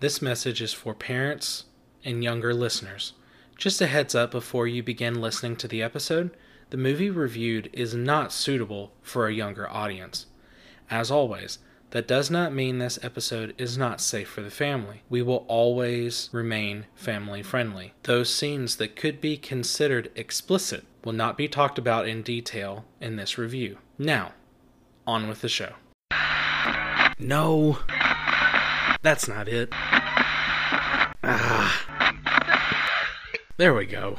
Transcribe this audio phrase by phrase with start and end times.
[0.00, 1.64] This message is for parents
[2.06, 3.12] and younger listeners.
[3.58, 6.30] Just a heads up before you begin listening to the episode
[6.70, 10.26] the movie reviewed is not suitable for a younger audience.
[10.88, 11.58] As always,
[11.90, 15.02] that does not mean this episode is not safe for the family.
[15.10, 17.92] We will always remain family friendly.
[18.04, 23.16] Those scenes that could be considered explicit will not be talked about in detail in
[23.16, 23.78] this review.
[23.98, 24.32] Now,
[25.06, 25.74] on with the show.
[27.18, 27.80] No,
[29.02, 29.68] that's not it.
[31.22, 31.86] Ah.
[33.56, 34.18] There we go.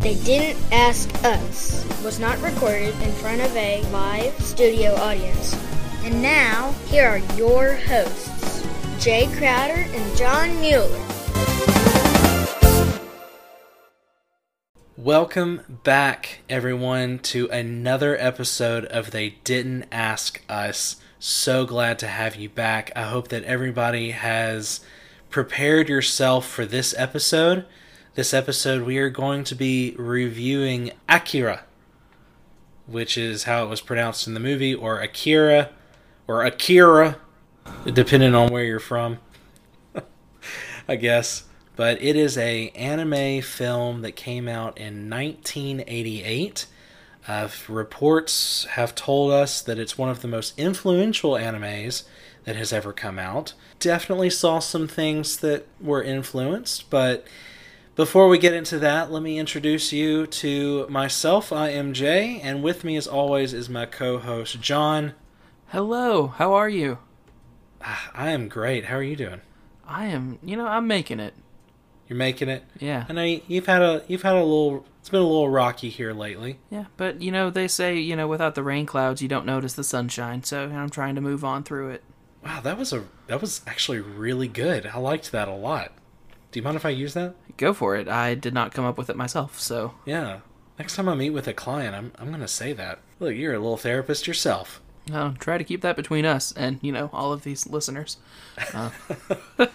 [0.00, 5.54] They Didn't Ask Us was not recorded in front of a live studio audience.
[6.02, 8.66] And now, here are your hosts,
[8.98, 11.00] Jay Crowder and John Mueller.
[14.96, 20.96] Welcome back, everyone, to another episode of They Didn't Ask Us.
[21.26, 22.92] So glad to have you back.
[22.94, 24.80] I hope that everybody has
[25.30, 27.64] prepared yourself for this episode.
[28.14, 31.62] This episode, we are going to be reviewing Akira,
[32.86, 35.70] which is how it was pronounced in the movie, or Akira,
[36.26, 37.16] or Akira,
[37.90, 39.16] depending on where you're from,
[40.86, 41.44] I guess.
[41.74, 46.66] But it is a anime film that came out in 1988.
[47.26, 52.04] Uh, reports have told us that it's one of the most influential animes
[52.44, 53.54] that has ever come out.
[53.78, 57.26] Definitely saw some things that were influenced, but
[57.96, 61.52] before we get into that, let me introduce you to myself.
[61.52, 65.14] I am Jay, and with me, as always, is my co host, John.
[65.68, 66.98] Hello, how are you?
[67.80, 68.86] Ah, I am great.
[68.86, 69.40] How are you doing?
[69.86, 71.34] I am, you know, I'm making it.
[72.08, 72.64] You're making it.
[72.78, 73.06] Yeah.
[73.08, 74.84] And I know you've had a you've had a little.
[75.00, 76.58] It's been a little rocky here lately.
[76.70, 79.74] Yeah, but you know they say you know without the rain clouds you don't notice
[79.74, 80.42] the sunshine.
[80.44, 82.02] So I'm trying to move on through it.
[82.44, 84.86] Wow, that was a that was actually really good.
[84.86, 85.92] I liked that a lot.
[86.52, 87.34] Do you mind if I use that?
[87.56, 88.06] Go for it.
[88.08, 90.40] I did not come up with it myself, so Yeah.
[90.78, 92.98] Next time I meet with a client, I'm I'm gonna say that.
[93.20, 94.80] Look, you're a little therapist yourself.
[95.12, 98.16] I'll try to keep that between us and you know all of these listeners.
[98.72, 98.90] Uh,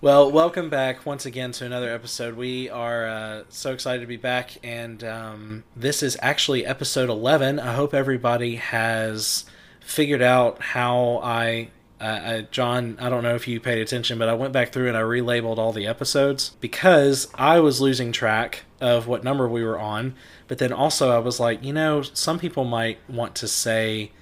[0.00, 2.36] Well, welcome back once again to another episode.
[2.36, 7.58] We are uh, so excited to be back, and um, this is actually episode 11.
[7.58, 9.44] I hope everybody has
[9.80, 11.70] figured out how I.
[12.00, 14.86] Uh, uh, John, I don't know if you paid attention, but I went back through
[14.86, 19.64] and I relabeled all the episodes because I was losing track of what number we
[19.64, 20.14] were on.
[20.46, 24.12] But then also, I was like, you know, some people might want to say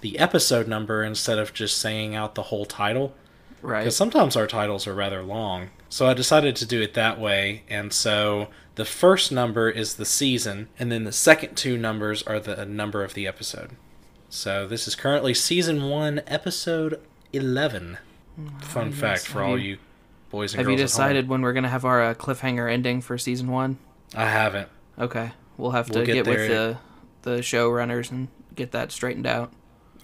[0.00, 3.14] the episode number instead of just saying out the whole title
[3.62, 3.80] right.
[3.80, 5.70] because sometimes our titles are rather long.
[5.88, 10.04] So I decided to do it that way, and so the first number is the
[10.04, 13.70] season, and then the second two numbers are the number of the episode.
[14.28, 17.00] So this is currently season one, episode
[17.32, 17.98] eleven.
[18.60, 19.78] Fun fact for Have all you- you
[20.30, 21.06] boys and Have you girls at home.
[21.08, 23.78] decided when we're gonna have our uh, cliffhanger ending for season one?
[24.14, 24.68] I haven't.
[24.98, 26.78] Okay, we'll have to We'll get get, with the
[27.22, 29.52] the showrunners and get that straightened out.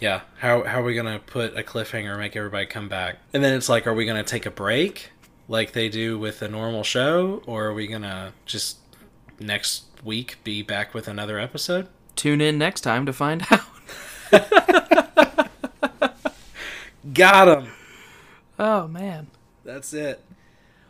[0.01, 3.55] Yeah, how how are we gonna put a cliffhanger, make everybody come back, and then
[3.55, 5.11] it's like, are we gonna take a break
[5.49, 8.79] like they do with a normal show, or are we gonna just
[9.39, 11.89] next week be back with another episode?
[12.17, 13.61] Tune in next time to find out.
[17.15, 17.73] Got him.
[18.59, 19.29] Oh man.
[19.65, 20.21] That's it.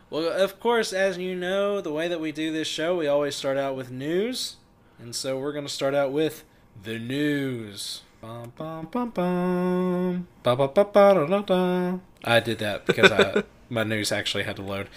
[0.09, 3.35] Well, of course, as you know, the way that we do this show, we always
[3.35, 4.57] start out with news,
[4.99, 6.43] and so we're gonna start out with
[6.83, 8.01] the news.
[8.23, 10.27] Bum, bum, bum, bum.
[10.43, 11.99] Ba, ba, ba, ba, da, da, da.
[12.23, 14.87] I did that because I, my news actually had to load.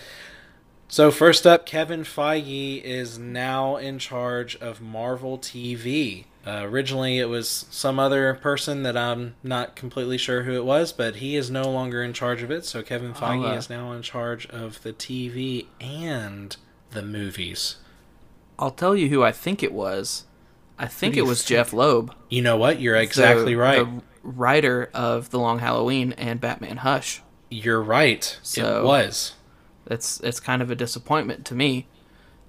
[0.87, 6.27] So first up, Kevin Feige is now in charge of Marvel TV.
[6.47, 10.93] Uh, originally, it was some other person that I'm not completely sure who it was,
[10.93, 12.65] but he is no longer in charge of it.
[12.65, 16.57] So Kevin Feige uh, is now in charge of the TV and
[16.93, 17.79] the movies.
[18.57, 20.26] I'll tell you who I think it was.
[20.79, 21.49] I think it was think?
[21.49, 22.15] Jeff Loeb.
[22.29, 22.81] You know what?
[22.81, 23.79] You're exactly the- right.
[23.79, 27.23] The writer of The Long Halloween and Batman Hush.
[27.51, 28.39] You're right.
[28.43, 29.33] So- it was.
[29.89, 31.87] It's it's kind of a disappointment to me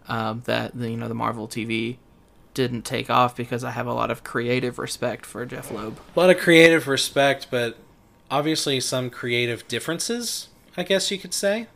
[0.07, 1.97] um, that the, you know the Marvel TV
[2.56, 6.00] didn't take off because I have a lot of creative respect for Jeff Loeb.
[6.15, 7.77] A lot of creative respect, but
[8.31, 11.68] obviously some creative differences, I guess you could say.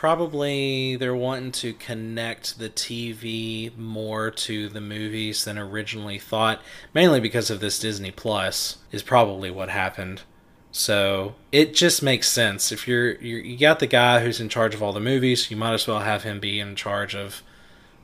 [0.00, 6.62] Probably they're wanting to connect the TV more to the movies than originally thought,
[6.94, 10.22] mainly because of this Disney Plus, is probably what happened.
[10.72, 12.72] So it just makes sense.
[12.72, 15.58] If you're, you're you got the guy who's in charge of all the movies, you
[15.58, 17.42] might as well have him be in charge of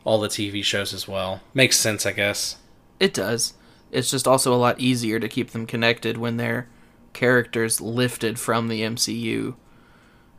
[0.05, 1.41] all the TV shows as well.
[1.55, 2.59] Makes sense, I guess.
[3.01, 3.55] It does.
[3.91, 6.69] It's just also a lot easier to keep them connected when they're
[7.15, 9.55] characters lifted from the MCU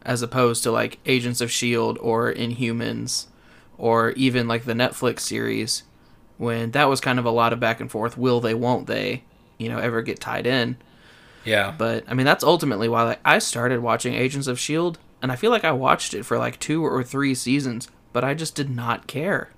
[0.08, 3.28] as opposed to like Agents of Shield or Inhumans
[3.78, 5.84] or even like the Netflix series
[6.38, 9.24] when that was kind of a lot of back and forth will they won't they
[9.60, 10.78] you know ever get tied in
[11.46, 11.74] Yeah.
[11.78, 15.36] but I mean that's ultimately why like, I started watching Agents of Shield and I
[15.36, 18.70] feel like I watched it for like 2 or 3 seasons but I just did
[18.70, 19.52] not care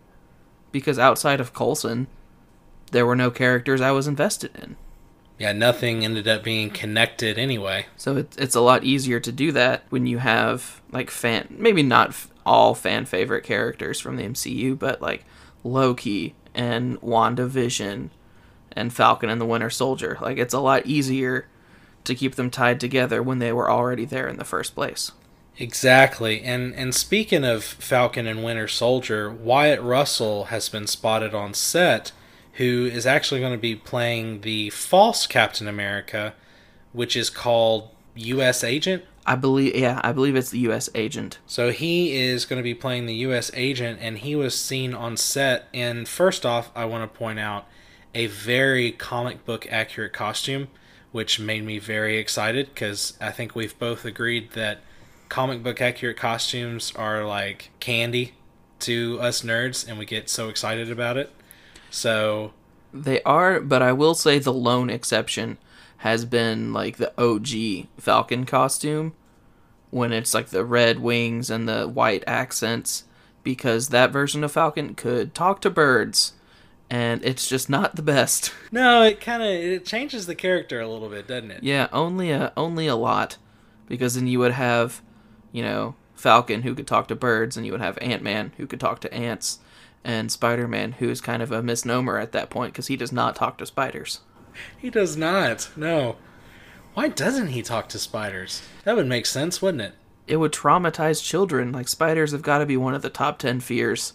[0.71, 2.07] because outside of Coulson
[2.91, 4.75] there were no characters I was invested in
[5.39, 7.85] yeah, nothing ended up being connected anyway.
[7.95, 11.81] So it's it's a lot easier to do that when you have like fan maybe
[11.81, 12.13] not
[12.45, 15.23] all fan favorite characters from the MCU, but like
[15.63, 18.09] Loki and WandaVision
[18.73, 20.17] and Falcon and the Winter Soldier.
[20.21, 21.47] Like it's a lot easier
[22.03, 25.13] to keep them tied together when they were already there in the first place.
[25.57, 26.41] Exactly.
[26.41, 32.11] And and speaking of Falcon and Winter Soldier, Wyatt Russell has been spotted on set
[32.59, 36.33] who is actually going to be playing the false Captain America,
[36.91, 39.05] which is called US Agent.
[39.25, 41.39] I believe yeah, I believe it's the US agent.
[41.47, 45.15] So he is going to be playing the US agent and he was seen on
[45.15, 47.65] set and first off, I want to point out
[48.13, 50.67] a very comic book accurate costume
[51.13, 54.81] which made me very excited cuz I think we've both agreed that
[55.29, 58.33] comic book accurate costumes are like candy
[58.79, 61.31] to us nerds and we get so excited about it.
[61.89, 62.53] So,
[62.93, 65.57] They are, but I will say the lone exception
[65.97, 69.13] has been like the OG Falcon costume
[69.91, 73.03] when it's like the red wings and the white accents
[73.43, 76.33] because that version of Falcon could talk to birds
[76.89, 78.53] and it's just not the best.
[78.71, 81.63] no, it kind of it changes the character a little bit, doesn't it?
[81.63, 83.37] yeah, only a only a lot
[83.87, 85.01] because then you would have,
[85.51, 88.79] you know, Falcon who could talk to birds and you would have Ant-Man who could
[88.79, 89.59] talk to ants
[90.03, 93.35] and Spider-Man who is kind of a misnomer at that point because he does not
[93.35, 94.21] talk to spiders.
[94.77, 95.69] He does not.
[95.75, 96.17] No.
[96.93, 98.61] Why doesn't he talk to spiders?
[98.83, 99.93] That would make sense, wouldn't it?
[100.29, 101.71] it would traumatize children.
[101.71, 104.13] Like spiders have got to be one of the top 10 fears.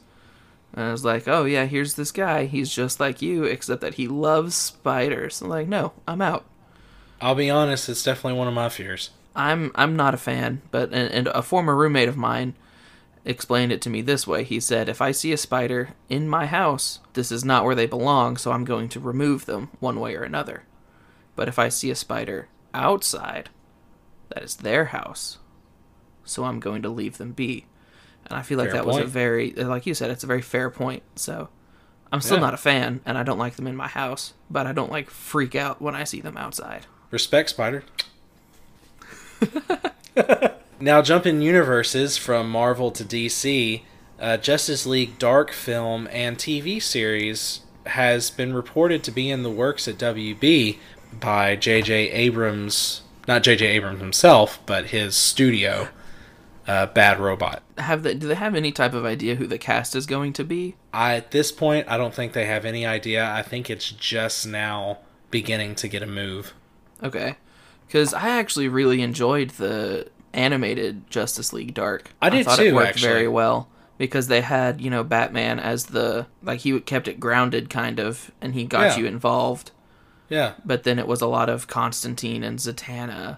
[0.72, 2.46] And I was like, oh yeah, here's this guy.
[2.46, 5.42] He's just like you, except that he loves spiders.
[5.42, 6.44] I'm like, no, I'm out.
[7.20, 9.10] I'll be honest, it's definitely one of my fears.
[9.37, 12.54] I'm I'm not a fan, but and, and a former roommate of mine
[13.25, 14.44] explained it to me this way.
[14.44, 17.87] He said, if I see a spider in my house, this is not where they
[17.87, 20.65] belong, so I'm going to remove them one way or another.
[21.37, 23.49] But if I see a spider outside,
[24.29, 25.38] that is their house,
[26.25, 27.67] so I'm going to leave them be.
[28.26, 30.41] And I feel like Fair that was a very, like you said, it's a very
[30.43, 31.03] fair point.
[31.17, 31.49] So
[32.12, 32.43] I'm still Yeah.
[32.44, 35.11] not a fan, and I don't like them in my house, but I don't like
[35.11, 36.87] freak out when I see them outside.
[37.11, 37.85] Respect, Spider.
[40.81, 43.82] now, jumping universes from Marvel to DC,
[44.21, 49.50] uh, Justice League Dark film and TV series has been reported to be in the
[49.50, 50.79] works at WB
[51.21, 52.11] by J.J.
[52.11, 53.67] Abrams, not J.J.
[53.67, 55.88] Abrams himself, but his studio,
[56.67, 57.62] uh, Bad Robot.
[57.79, 58.15] Have they?
[58.15, 60.76] Do they have any type of idea who the cast is going to be?
[60.93, 63.31] I, at this point, I don't think they have any idea.
[63.31, 64.99] I think it's just now
[65.31, 66.55] beginning to get a move.
[67.03, 67.37] Okay.
[67.87, 72.10] Because I actually really enjoyed the animated Justice League Dark.
[72.20, 73.08] I did thought too, it worked actually.
[73.08, 77.70] very well because they had you know Batman as the like he kept it grounded
[77.70, 78.96] kind of, and he got Yeah.
[78.98, 79.70] you involved.
[80.31, 83.36] Yeah, But then it was a lot of Constantine and Zatanna,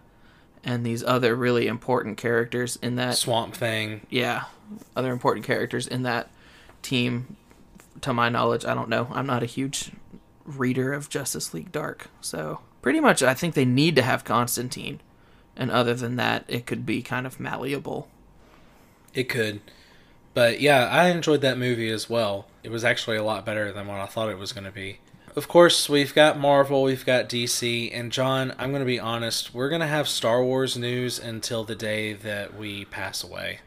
[0.62, 4.02] and these other really important characters in that Swamp Thing.
[4.08, 4.44] yeah,
[4.94, 6.30] other important characters in that
[6.82, 7.36] team.
[8.02, 9.08] To my knowledge, I don't know.
[9.12, 9.90] I'm not a huge
[10.44, 15.00] reader of Justice League Dark, so pretty much I think they need to have Constantine,
[15.56, 18.08] and other than that, it could be kind of malleable.
[19.14, 19.60] It could.
[20.34, 22.46] But yeah, I enjoyed that movie as well.
[22.62, 24.98] It was actually a lot better than what I thought it was going to be.
[25.34, 29.52] Of course, we've got Marvel, we've got DC, and John, I'm going to be honest,
[29.54, 33.60] we're going to have Star Wars news until the day that we pass away.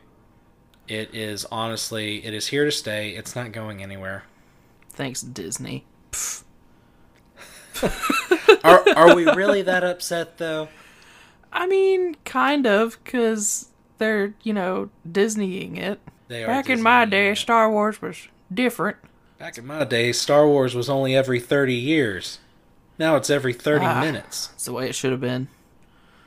[0.88, 3.12] It is honestly, it is here to stay.
[3.12, 4.24] It's not going anywhere.
[4.90, 5.86] Thanks, Disney.
[8.64, 10.68] Are are we really that upset though?
[11.52, 16.00] I mean, kind of, because they're you know Disneying it.
[16.28, 17.38] They are Back in my day, it.
[17.38, 18.98] Star Wars was different.
[19.40, 22.40] Back in my day, Star Wars was only every 30 years.
[23.00, 24.02] Now it's every 30 Ah.
[24.02, 24.50] minutes.
[24.54, 25.48] It's the way it should have been.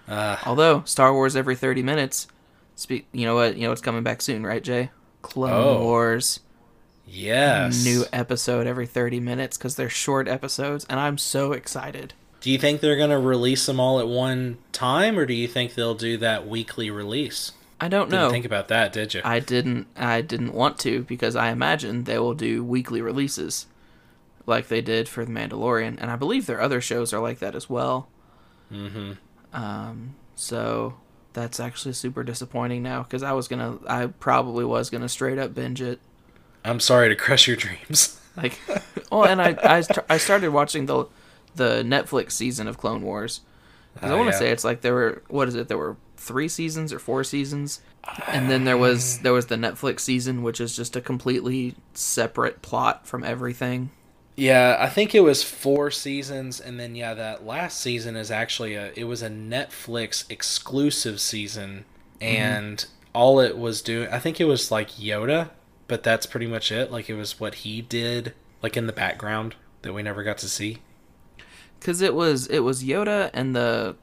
[0.08, 2.26] Uh, Although Star Wars every thirty minutes,
[2.74, 3.06] speak.
[3.12, 3.56] You know what?
[3.56, 4.90] You know what's coming back soon, right, Jay?
[5.22, 5.82] Clone Oh.
[5.84, 6.40] Wars
[7.06, 7.84] yes.
[7.84, 12.14] new episode every thirty minutes because they're short episodes, and I'm so excited.
[12.42, 15.48] Do you think they're going to release them all at one time, or do you
[15.48, 17.52] think they'll do that weekly release?
[17.80, 18.30] I don't Didn't know.
[18.30, 19.22] think about that, did you?
[19.24, 19.86] I didn't.
[19.96, 23.66] I didn't want to because I imagine they will do weekly releases,
[24.46, 27.54] like they did for the Mandalorian, and I believe their other shows are like that
[27.54, 28.08] as well.
[28.72, 29.12] mm-hmm.
[29.52, 30.94] Um, so
[31.34, 35.54] That's actually super disappointing now because I was gonna, I probably was gonna straight up
[35.54, 36.00] binge it.
[36.64, 38.20] I'm sorry to crush your dreams.
[38.36, 38.58] Like,
[39.12, 41.06] oh, and I, I, I started watching the,
[41.54, 43.40] the Netflix season of Clone Wars.
[44.00, 44.38] 'Cause I Oh, want to yeah.
[44.38, 45.68] say it's like there were, what is it?
[45.68, 49.56] There were three seasons or four seasons, uh, and then there was there was the
[49.56, 53.90] Netflix season, which is just a completely separate plot from everything.
[54.34, 58.74] Yeah, I think it was four seasons, and then yeah, that last season is actually
[58.74, 61.84] a it was a Netflix exclusive season,
[62.18, 62.24] mm-hmm.
[62.36, 65.50] and all it was doing, I think it was like Yoda,
[65.86, 66.90] but that's pretty much it.
[66.90, 68.32] Like it was what he did,
[68.62, 70.78] like in the background that we never got to see.
[71.82, 73.96] Because it was it was Yoda and the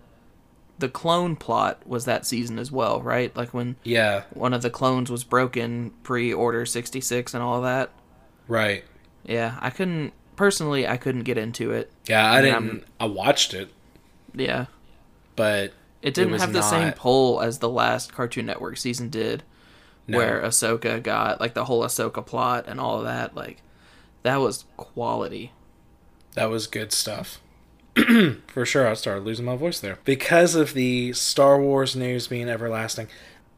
[0.80, 3.36] the clone plot was that season as well, right?
[3.36, 7.62] Like when Yeah, one of the clones was broken pre Order sixty six and all
[7.62, 7.90] that.
[8.48, 8.84] right.
[9.26, 10.88] Yeah, I couldn't personally.
[10.88, 11.92] I couldn't get into it.
[12.08, 12.54] Yeah, I didn't.
[12.56, 13.70] I'm- I watched it,
[14.34, 14.66] Yeah,
[15.36, 19.44] but it didn't was have the same pull as the last Cartoon Network season did,
[20.08, 20.18] No.
[20.18, 23.36] where Ahsoka got like the whole Ahsoka plot and all of that.
[23.36, 23.62] Like
[24.24, 25.52] that was quality.
[26.36, 27.40] That was good stuff.
[28.48, 30.00] For sure, I started losing my voice there.
[30.06, 33.08] Because of the Star Wars news being everlasting,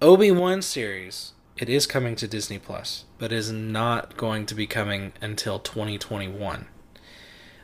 [0.02, 4.66] Obi Wan series, it is coming to Disney Plus, but is not going to be
[4.66, 6.68] coming until 2021.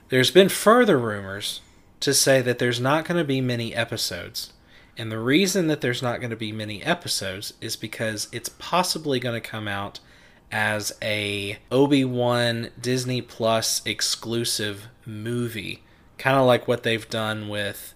[0.10, 1.62] There's been further rumors
[2.00, 4.54] to say that there's not going to be many episodes.
[4.98, 9.20] And the reason that there's not going to be many episodes is because it's possibly
[9.20, 10.00] going to come out
[10.52, 15.84] as a Obi-Wan Disney Plus exclusive movie,
[16.18, 17.94] kind of like what they've done with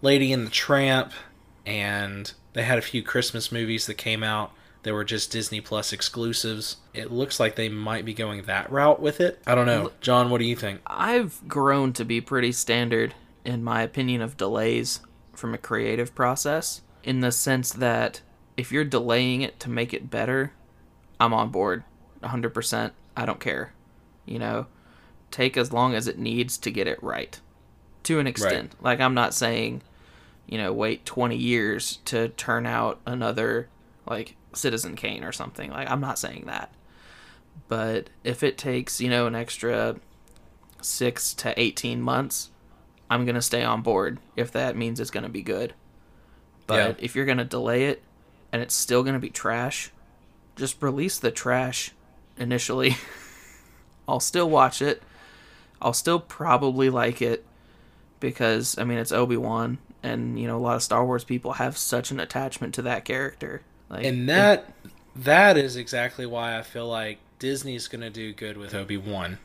[0.00, 1.12] Lady and the Tramp
[1.64, 5.92] and they had a few Christmas movies that came out that were just Disney Plus
[5.92, 6.78] exclusives.
[6.92, 9.40] It looks like they might be going that route with it.
[9.46, 9.92] I don't know.
[10.00, 10.80] John, what do you think?
[10.86, 15.00] I've grown to be pretty standard in my opinion of delays
[15.32, 18.20] from a creative process in the sense that
[18.56, 20.52] if you're delaying it to make it better,
[21.18, 21.84] I'm on board
[22.22, 22.90] 100%.
[23.16, 23.72] I don't care.
[24.26, 24.66] You know,
[25.32, 27.40] take as long as it needs to get it right
[28.04, 28.74] to an extent.
[28.80, 29.82] Like, I'm not saying,
[30.46, 33.68] you know, wait 20 years to turn out another,
[34.06, 35.70] like, Citizen Kane or something.
[35.70, 36.72] Like, I'm not saying that.
[37.68, 39.96] But if it takes, you know, an extra
[40.80, 42.50] six to 18 months,
[43.10, 45.74] I'm going to stay on board if that means it's going to be good.
[46.66, 47.04] But Yeah.
[47.04, 48.02] if you're going to delay it
[48.52, 49.90] and it's still going to be trash,
[50.56, 51.92] just release the trash
[52.36, 52.96] initially.
[54.08, 55.02] I'll still watch it.
[55.82, 57.44] I'll still probably like it
[58.20, 61.54] because, I mean, it's Obi Wan, and, you know, a lot of Star Wars people
[61.54, 63.62] have such an attachment to that character.
[63.90, 64.72] Like, And that
[65.14, 69.38] that is exactly why I feel like Disney's going to do good with Obi-Wan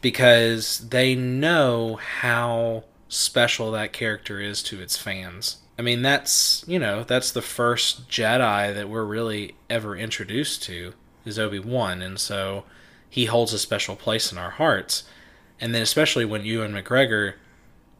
[0.00, 5.58] because they know how special that character is to its fans.
[5.78, 10.94] I mean, that's, you know, that's the first Jedi that we're really ever introduced to
[11.24, 12.64] is Obi-Wan, and so
[13.10, 15.04] he holds a special place in our hearts.
[15.60, 17.34] And then especially when Ewan McGregor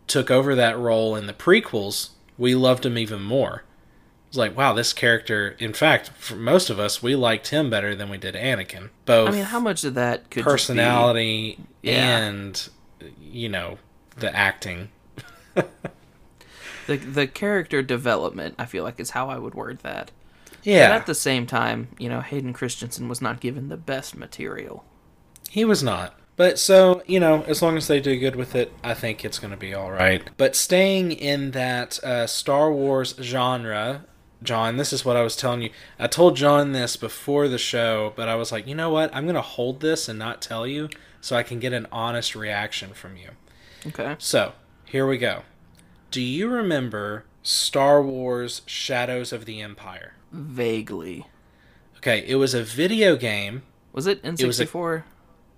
[0.07, 3.63] took over that role in the prequels, we loved him even more.
[4.29, 5.57] It's like, wow, this character.
[5.59, 8.91] In fact, for most of us, we liked him better than we did Anakin.
[9.05, 12.19] Both I mean, how much of that could personality Yeah.
[12.19, 12.69] and
[13.21, 13.79] you know
[14.19, 14.89] the acting.
[15.55, 20.11] the the character development i feel like is how i would word that
[20.63, 20.89] Yeah.
[20.89, 24.85] but at the same time you know hayden christensen was not given the best material
[25.51, 26.19] he was not.
[26.37, 29.39] But so you know, as long as they do good with it, I think it's
[29.39, 30.29] going to be all right.
[30.37, 34.05] But staying in that uh, Star Wars genre.
[34.43, 35.71] John, this is what I was telling you.
[35.99, 39.13] I told John this before the show, but I was like, you know what?
[39.17, 40.91] I'm going to hold this and not tell you
[41.23, 43.31] so I can get an honest reaction from you.
[43.87, 44.53] okay So,
[44.85, 45.43] here we go.
[46.11, 50.13] Do you remember Star Wars Shadows of the Empire?
[50.31, 51.27] vaguely
[51.97, 53.63] Okay, it was a video game.
[53.93, 55.03] was it was a- n64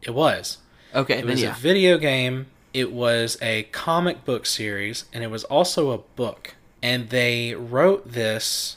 [0.03, 0.59] It was.
[0.95, 2.47] Okay It was yeah a video game.
[2.75, 6.55] It was a comic book series, and it was also a book.
[6.83, 8.77] And they wrote this.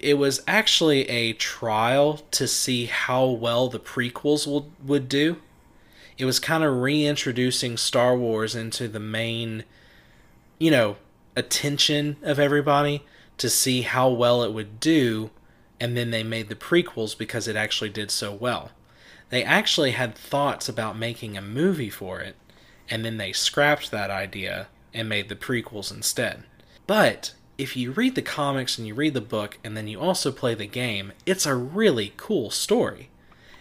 [0.00, 5.36] It was actually a trial to see how well the prequels would, would do.
[6.18, 9.64] It was kind of reintroducing Star Wars into the main,
[10.58, 10.96] you know,
[11.36, 13.04] attention of everybody
[13.38, 15.30] to see how well it would do.
[15.78, 18.70] And then they made the prequels because it actually did so well
[19.30, 22.36] they actually had thoughts about making a movie for it,
[22.88, 26.44] and then they scrapped that idea and made the prequels instead.
[26.86, 30.30] But if you read the comics and you read the book and then you also
[30.30, 33.08] play the game, it's a really cool story.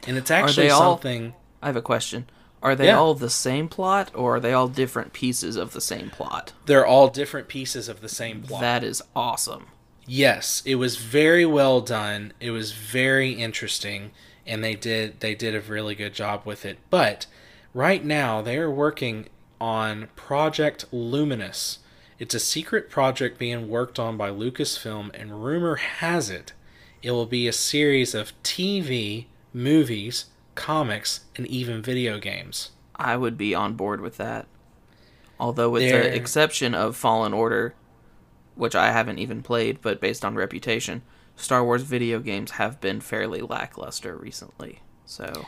[0.08, 2.30] And it's actually all- something i have a question
[2.62, 2.98] are they Yeah.
[3.00, 6.86] all the same plot or are they all different pieces of the same plot they're
[6.86, 8.62] all different pieces of the same plot.
[8.62, 9.66] that is awesome
[10.08, 12.34] Yes, it was very well done.
[12.40, 14.12] It was very interesting,
[14.46, 16.78] and they did they did a really good job with it.
[16.90, 17.26] But
[17.74, 19.28] right now they are working
[19.60, 21.80] on Project Luminous.
[22.18, 26.54] It's a secret project being worked on by Lucasfilm, and rumor has it
[27.06, 30.26] it will be a series of TV, movies,
[30.56, 32.72] comics, and even video games.
[32.96, 34.48] I would be on board with that.
[35.40, 37.76] Although, with There- the exception of Fallen Order,
[38.56, 41.04] which I haven't even played, but based on reputation,
[41.36, 44.82] Star Wars video games have been fairly lackluster recently.
[45.06, 45.46] So,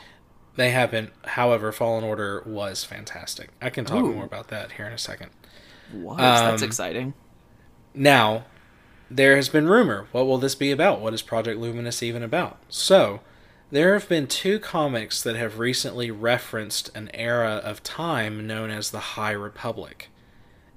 [0.56, 3.50] They haven't, however, Fallen Order was fantastic.
[3.62, 4.12] I can talk Ooh.
[4.14, 5.30] more about that here in a second.
[5.92, 6.18] what?
[6.18, 7.14] That's Um, exciting.
[7.94, 8.44] Now,
[9.10, 10.06] there has been rumor.
[10.12, 11.00] What will this be about?
[11.00, 12.58] What is Project Luminous even about?
[12.68, 13.20] So,
[13.70, 18.90] there have been two comics that have recently referenced an era of time known as
[18.90, 20.08] the High Republic.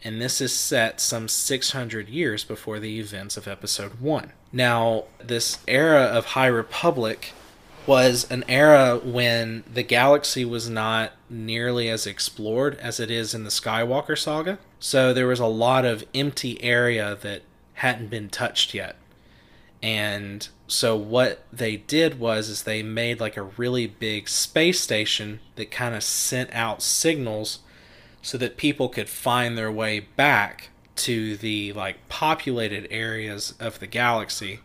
[0.03, 4.31] And this is set some 600 years before the events of Episode 1.
[4.51, 7.34] Now, this era of High Republic
[7.86, 13.43] was an era when the galaxy was not nearly as explored as it is in
[13.43, 14.60] the Skywalker saga.
[14.79, 17.41] So there was a lot of empty area that
[17.75, 18.96] hadn't been touched yet.
[19.84, 25.39] And so what they did was is they made like a really big space station
[25.55, 27.60] that kind of sent out signals
[28.22, 33.88] so that people could find their way back to the like populated areas of the
[33.88, 34.60] galaxy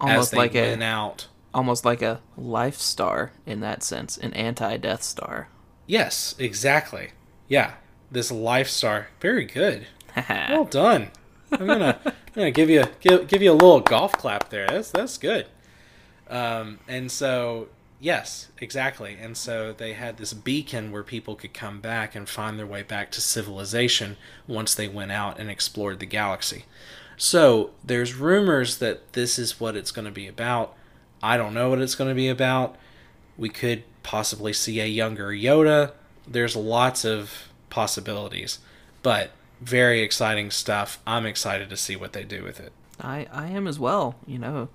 [0.00, 1.28] as Almost they like went a out.
[1.52, 5.48] almost like a life star in that sense, an anti-death star.
[5.86, 7.10] Yes, exactly.
[7.48, 7.74] Yeah,
[8.10, 9.08] this life star.
[9.20, 9.86] Very good.
[10.48, 11.10] Well done.
[11.52, 14.66] I'm gonna, I'm gonna give you give, give you a little golf clap there.
[14.68, 15.46] That's that's good.
[16.30, 17.68] Um, and so
[18.04, 19.16] yes, exactly.
[19.18, 22.82] And so they had this beacon where people could come back and find their way
[22.82, 26.66] back to civilization once they went out and explored the galaxy.
[27.16, 30.76] So there's rumors that this is what it's going to be about.
[31.22, 32.76] I don't know what it's going to be about.
[33.38, 35.92] We could possibly see a younger Yoda.
[36.28, 38.58] There's lots of possibilities,
[39.02, 39.30] but
[39.62, 40.98] very exciting stuff.
[41.06, 42.72] I'm excited to see what they do with it.
[43.00, 44.16] I I am as well.
[44.26, 44.68] You know,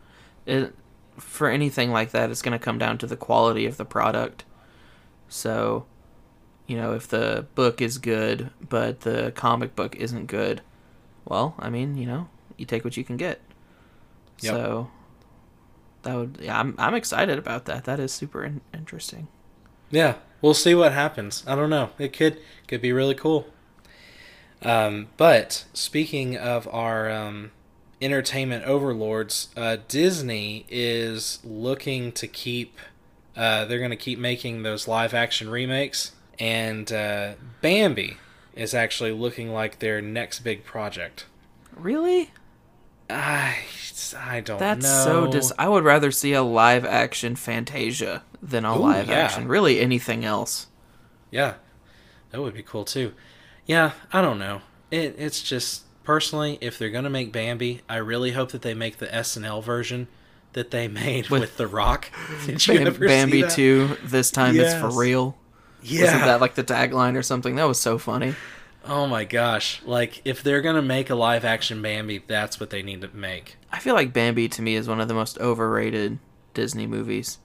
[0.47, 0.73] it
[1.19, 4.45] for anything like that, it's going to come down to the quality of the product.
[5.27, 5.85] So,
[6.67, 10.61] you know, if the book is good but the comic book isn't good,
[11.25, 13.41] well, I mean, you know, you take what you can get.
[14.41, 14.53] Yep.
[14.53, 14.91] So
[16.03, 17.83] that would yeah, I'm I'm excited about that.
[17.85, 19.27] That is super in- interesting.
[19.91, 21.43] Yeah, we'll see what happens.
[21.47, 21.89] I don't know.
[21.97, 23.47] It could could be really cool.
[24.61, 27.51] Um, but speaking of our um,
[28.01, 32.77] entertainment overlords, uh, Disney is looking to keep.
[33.35, 38.17] Uh, they're going to keep making those live action remakes, and uh, Bambi
[38.53, 41.25] is actually looking like their next big project.
[41.75, 42.31] Really?
[43.09, 43.57] I
[44.17, 45.03] I don't That's know.
[45.03, 45.51] so dis.
[45.57, 49.15] I would rather see a live action Fantasia than a Ooh, live yeah.
[49.15, 49.47] action.
[49.47, 50.67] Really, anything else.
[51.31, 51.55] Yeah,
[52.31, 53.13] that would be cool too.
[53.65, 54.61] Yeah, I don't know.
[54.91, 58.97] It it's just personally, if they're gonna make Bambi, I really hope that they make
[58.97, 60.07] the SNL version
[60.53, 62.09] that they made with, With- The Rock.
[62.47, 63.95] Did you Bam- ever Bambi two.
[64.03, 65.37] This time it's for real.
[65.83, 66.05] Yeah.
[66.05, 67.57] Wasn't that like the tagline or something?
[67.57, 68.33] That was so funny.
[68.85, 69.83] oh my gosh!
[69.85, 73.57] Like if they're gonna make a live action Bambi, that's what they need to make.
[73.71, 76.17] I feel like Bambi to me is one of the most overrated
[76.55, 77.37] Disney movies.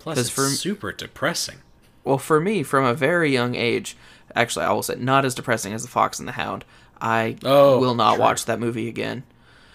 [0.00, 1.58] Plus, it's for- super depressing.
[2.02, 3.96] Well, for me, from a very young age,
[4.34, 6.64] actually, I will say not as depressing as The Fox and the Hound.
[7.00, 8.20] I Oh, will not true.
[8.22, 9.22] watch that movie again.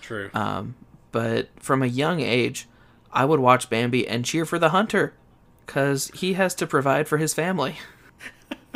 [0.02, 0.30] True.
[0.34, 0.76] Um,
[1.12, 2.68] but from a young age,
[3.12, 5.14] I would watch Bambi and cheer for the hunter
[5.66, 7.78] because he has to provide for his family.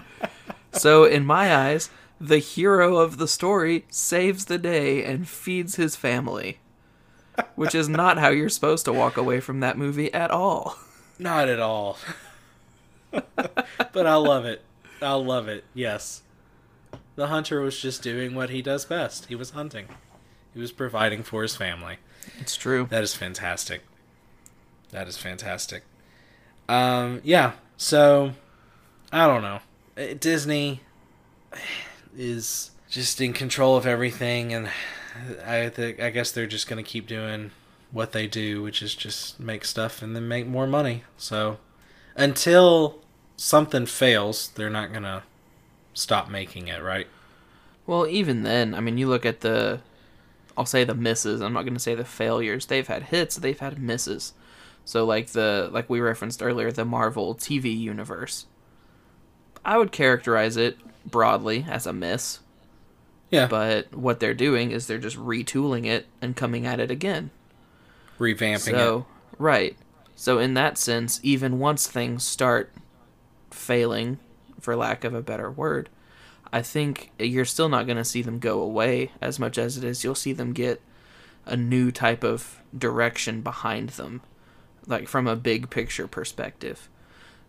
[0.72, 5.96] so, in my eyes, the hero of the story saves the day and feeds his
[5.96, 6.60] family,
[7.56, 10.78] which is not how you're supposed to walk away from that movie at all.
[11.18, 11.98] Not at all.
[13.12, 14.62] but I love it.
[15.02, 15.64] I love it.
[15.74, 16.22] Yes.
[17.20, 19.26] The hunter was just doing what he does best.
[19.26, 19.90] He was hunting.
[20.54, 21.98] He was providing for his family.
[22.40, 22.88] It's true.
[22.90, 23.82] That is fantastic.
[24.92, 25.84] That is fantastic.
[26.70, 28.32] Um yeah, so
[29.12, 29.60] I don't know.
[29.98, 30.80] Uh, Disney
[32.18, 34.70] is just in control of everything and
[35.46, 37.52] I think I guess they're just going to keep doing
[37.92, 41.04] what they do, which is just make stuff and then make more money.
[41.18, 41.58] So
[42.16, 43.02] until
[43.36, 45.24] something fails, they're not going to
[46.00, 47.08] stop making it, right?
[47.86, 49.82] Well, even then, I mean, you look at the,
[50.58, 51.42] I'll say the misses.
[51.42, 52.68] I'm not going to say the failures.
[52.68, 53.36] They've had hits.
[53.36, 54.34] They've had misses.
[54.86, 58.48] So like the like we referenced earlier, the Marvel TV universe.
[59.64, 62.40] I would characterize it broadly as a miss.
[63.30, 63.48] Yeah.
[63.48, 67.30] But what they're doing is they're just retooling it and coming at it again.
[68.18, 69.06] Revamping So,
[69.38, 69.78] right.
[70.16, 72.74] So in that sense, even once things start
[73.52, 74.18] failing,
[74.60, 75.90] for lack of a better word,
[76.52, 79.84] I think you're still not going to see them go away as much as it
[79.84, 80.82] is you'll see them get
[81.46, 84.22] a new type of direction behind them,
[84.88, 86.90] like from a big picture perspective.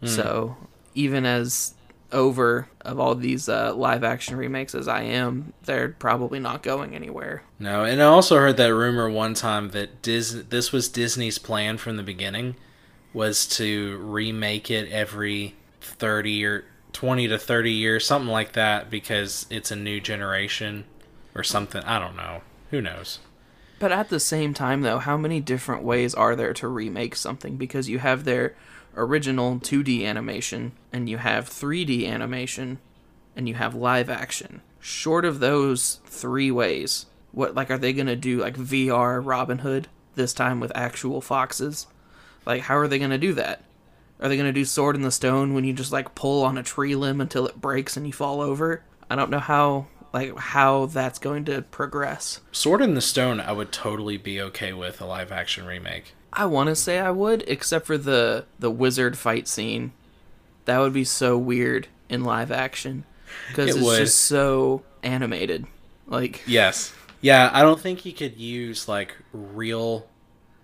[0.03, 0.57] So
[0.95, 1.75] even as
[2.13, 6.95] over of all these uh, live action remakes as I am, they're probably not going
[6.95, 7.43] anywhere.
[7.59, 11.77] No, and I also heard that rumor one time that Dis- this was Disney's plan
[11.77, 12.57] from the beginning
[13.13, 19.47] was to remake it every 30 or 20 to 30 years, something like that because
[19.51, 20.85] it's a new generation
[21.35, 21.83] or something.
[21.85, 22.43] I don't know.
[22.71, 23.19] Who knows?
[23.79, 27.57] But at the same time, though, how many different ways are there to remake something?
[27.57, 28.55] Because you have their
[28.95, 32.79] original 2D animation, and you have 3D animation,
[33.35, 34.61] and you have live action.
[34.81, 39.89] Short of those three ways, what like are they gonna do like VR Robin Hood
[40.15, 41.87] this time with actual foxes?
[42.45, 43.63] Like how are they gonna do that?
[44.21, 46.63] Are they gonna do Sword in the Stone when you just like pull on a
[46.63, 48.83] tree limb until it breaks and you fall over?
[49.09, 52.41] I don't know how like how that's going to progress.
[52.53, 56.15] Sword in the Stone, I would totally be okay with a live action remake.
[56.33, 59.93] I want to say I would, except for the the wizard fight scene.
[60.67, 63.05] That would be so weird in live action
[63.49, 63.99] because It it's would.
[63.99, 65.67] just so animated.
[66.07, 66.93] Like Yes.
[67.23, 70.07] Yeah, I don't think you could use like real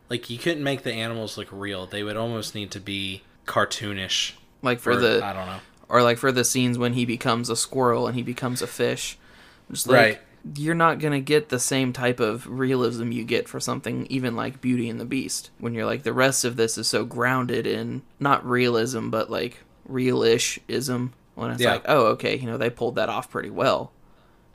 [0.09, 1.87] like you couldn't make the animals look real.
[1.87, 4.33] They would almost need to be cartoonish.
[4.63, 5.59] like for or- the I don't know.
[5.89, 9.17] or like for the scenes when he becomes a squirrel and he becomes a fish.
[9.71, 10.21] Just like Right.
[10.57, 14.61] you're not gonna get the same type of realism you get for something even like
[14.61, 15.51] Beauty and the Beast.
[15.59, 19.59] When you're like the rest of this is so grounded in not realism but like
[19.89, 21.13] real-ish ism.
[21.35, 21.73] When it's Yeah.
[21.73, 23.93] like, oh okay, you know, they pulled that off pretty well.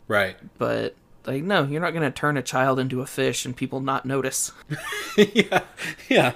[0.08, 0.36] Right.
[0.58, 3.80] but like no you're not going to turn a child into a fish and people
[3.80, 4.52] not notice
[5.18, 5.62] yeah.
[6.10, 6.34] Yeah.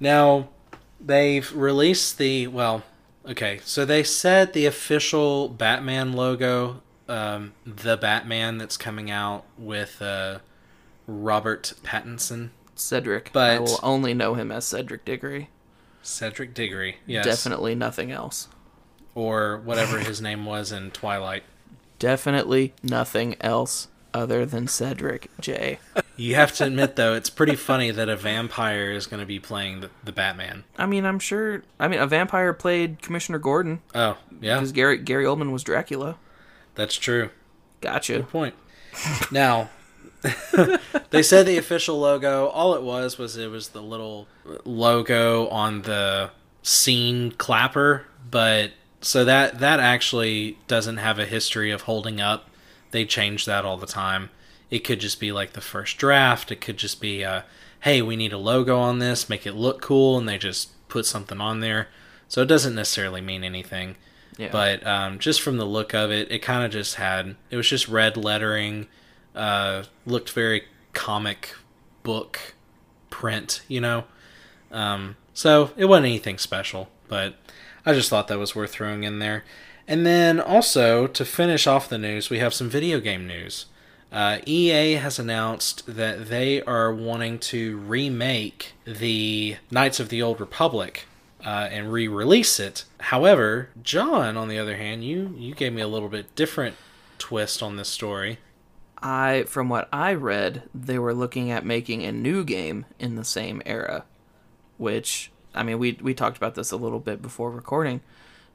[0.00, 0.48] Now
[1.00, 2.82] they've released the well,
[3.26, 3.60] okay.
[3.64, 10.38] So they said the official Batman logo, um, the Batman that's coming out with uh,
[11.06, 13.30] Robert Pattinson, cedric.
[13.32, 15.50] But i will only know him as cedric diggory.
[16.02, 18.48] Cedric Diggory, yes, definitely nothing else.
[19.14, 21.42] Or whatever his name was in Twilight.
[21.98, 25.78] definitely nothing else other than cedric j
[26.16, 29.38] You have to admit, though, it's pretty funny that a vampire is going to be
[29.38, 30.64] playing the, the Batman.
[30.78, 34.98] i mean i'm sure i mean a vampire played commissioner gordon Oh, yeah, because gary
[34.98, 36.16] gary oldman was dracula
[36.74, 37.30] that's true.
[37.80, 38.54] gotcha Good point.
[39.30, 39.70] Now,
[41.10, 42.46] they said the official logo.
[42.48, 44.26] All it was was it was the little
[44.64, 46.30] logo on the
[46.62, 52.49] scene clapper, but so that that actually doesn't have a history of holding up.
[52.90, 54.30] They change that all the time.
[54.70, 56.52] It could just be like the first draft.
[56.52, 57.42] It could just be, uh,
[57.80, 61.06] hey, we need a logo on this, make it look cool, and they just put
[61.06, 61.88] something on there.
[62.28, 63.96] So it doesn't necessarily mean anything.
[64.38, 67.56] yeah But um, just from the look of it, it kind of just had it
[67.56, 68.86] was just red lettering,
[69.34, 71.54] uh, looked very comic
[72.02, 72.54] book
[73.10, 74.04] print, you know.
[74.70, 77.34] Um, so it wasn't anything special, but
[77.84, 79.44] I just thought that was worth throwing in there.
[79.90, 83.66] And then also to finish off the news, we have some video game news.
[84.12, 90.38] Uh, EA has announced that they are wanting to remake the Knights of the Old
[90.38, 91.08] Republic
[91.44, 92.84] uh, and re-release it.
[93.00, 96.76] However, John, on the other hand, you you gave me a little bit different
[97.18, 98.38] twist on this story.
[99.02, 103.24] I, from what I read, they were looking at making a new game in the
[103.24, 104.04] same era,
[104.78, 108.02] which I mean, we we talked about this a little bit before recording.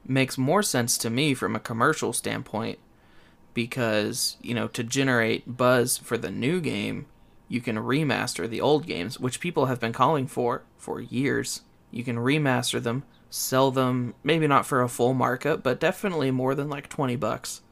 [0.06, 2.78] Makes more sense to me from a commercial standpoint
[3.54, 7.06] because you know to generate buzz for the new game,
[7.48, 11.62] you can remaster the old games, which people have been calling for for years.
[11.90, 16.54] You can remaster them, sell them, maybe not for a full markup, but definitely more
[16.54, 17.62] than like twenty bucks.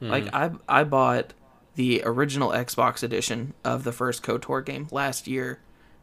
[0.00, 0.10] Hmm.
[0.10, 1.34] Like I I bought
[1.74, 5.60] the original Xbox edition of the first KOTOR game last year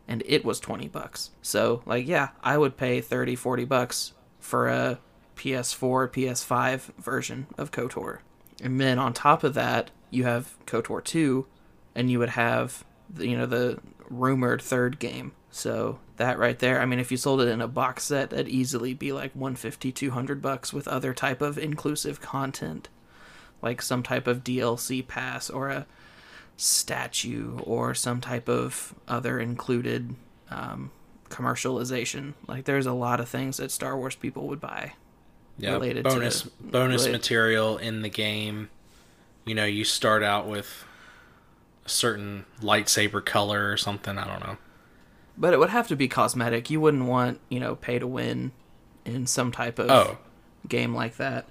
[0.07, 1.31] and it was 20 bucks.
[1.41, 4.99] So, like yeah, I would pay 30 40 bucks for a
[5.35, 8.19] PS4, PS5 version of KOTOR.
[8.61, 11.45] And then on top of that, you have KOTOR 2
[11.95, 15.33] and you would have the, you know the rumored third game.
[15.49, 18.47] So, that right there, I mean if you sold it in a box set, that'd
[18.47, 22.89] easily be like 150 200 bucks with other type of inclusive content
[23.63, 25.87] like some type of DLC pass or a
[26.57, 30.15] statue or some type of other included
[30.51, 30.91] um,
[31.29, 32.33] commercialization.
[32.45, 34.93] Like there's a lot of things that Star Wars people would buy.
[35.57, 38.69] Yeah, Related to- bonus bonus related- material in the game.
[39.45, 40.85] you know, you start out with
[41.85, 44.17] a certain lightsaber color or something.
[44.17, 44.57] I don't know.
[45.37, 46.69] But it would have to be cosmetic.
[46.69, 48.51] You wouldn't want, you know, pay to win
[49.03, 50.17] in some type of Oh,
[50.67, 51.45] game like that.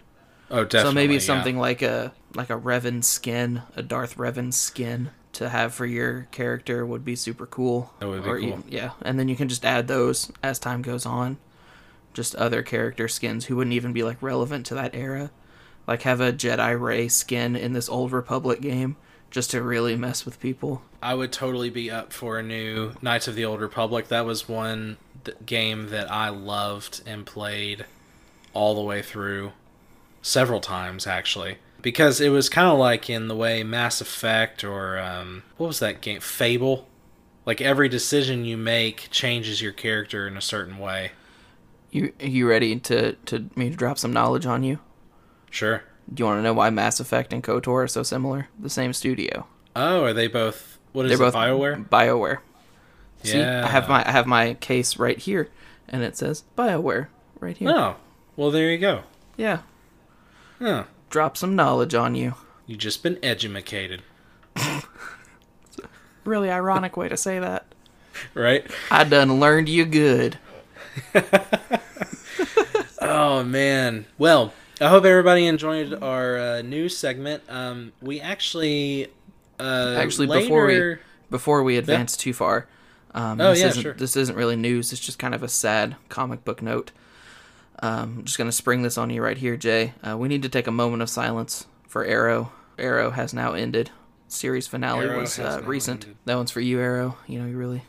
[0.50, 0.90] oh, definitely.
[0.90, 1.20] so maybe yeah.
[1.20, 6.28] something like a like a Revan skin, a Darth Revan skin to have for your
[6.30, 7.92] character would be super cool.
[7.98, 8.48] That would be Or cool.
[8.48, 11.36] even- yeah, and then you can just add those as time goes on.
[12.12, 15.30] Just other character skins who wouldn't even be like relevant to that era.
[15.86, 18.96] Like have a Jedi Rey skin in this old Republic game
[19.30, 20.82] just to really mess with people.
[21.02, 24.08] I would totally be up for a new Knights of the Old Republic.
[24.08, 27.86] That was one th- game that I loved and played
[28.52, 29.52] all the way through
[30.20, 34.98] several times actually because it was kind of like in the way Mass Effect or
[34.98, 36.86] um, what was that game Fable
[37.44, 41.12] like every decision you make changes your character in a certain way.
[41.92, 44.78] You you ready to to me to drop some knowledge on you?
[45.50, 45.82] Sure.
[46.12, 48.48] Do you want to know why Mass Effect and KOTOR are so similar?
[48.58, 49.46] The same studio.
[49.76, 51.88] Oh, are they both what is They're it both BioWare?
[51.88, 52.38] BioWare.
[53.22, 53.64] See, Yeah.
[53.64, 55.48] I have my I have my case right here,
[55.88, 57.06] and it says BioWare
[57.40, 57.70] right here.
[57.70, 57.96] Oh.
[58.36, 59.02] Well, there you go.
[59.36, 59.58] Yeah,
[60.58, 60.84] Huh.
[61.10, 62.34] drop some knowledge on you.
[62.66, 64.02] You just been edumacated,
[66.24, 67.66] Really ironic way to say that.
[68.34, 68.64] right?
[68.90, 70.38] I done learned you good.
[73.00, 74.06] Oh man.
[74.16, 77.42] Well, I hope everybody enjoyed our uh, news segment.
[77.48, 79.08] Um, we actually,
[79.58, 80.96] uh, Actually, before we
[81.30, 82.68] before we advance too far,
[83.12, 83.94] um, Oh, this yeah, isn't sure.
[83.94, 84.92] this isn't really news.
[84.92, 86.92] It's just kind of a sad comic book note.
[87.82, 89.94] Um, I'm just gonna spring this on you right here, Jay.
[90.06, 92.52] Uh, we need to take a moment of silence for Arrow.
[92.78, 93.90] Arrow has now ended.
[94.28, 96.04] Series finale Arrow was uh, recent.
[96.04, 96.16] ended.
[96.24, 97.16] That one's for you, Arrow.
[97.26, 97.82] You know, you really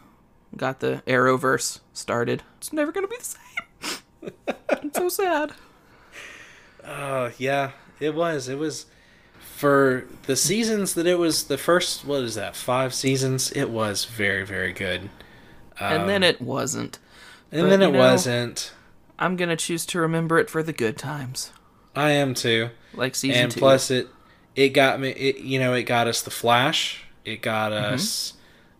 [0.58, 2.44] got the Arrowverse started.
[2.58, 4.32] It's never gonna be the same.
[4.84, 5.52] it's so sad.
[6.84, 8.48] Uh, yeah, it was.
[8.50, 8.86] It was
[9.56, 12.06] for the seasons that it was the first.
[12.06, 12.56] What is that?
[12.56, 13.52] Five seasons.
[13.52, 15.10] It was very, very good.
[15.80, 17.00] and then it wasn't.
[17.52, 18.72] And but, then you it know- wasn't.
[19.20, 21.52] I'm gonna choose to remember it for the good times,
[21.96, 22.72] I am too.
[22.96, 23.60] like season and two.
[23.60, 24.08] plus it
[24.56, 27.94] it got me it you know it got us the flash it got Mm-hmm.
[27.94, 28.33] us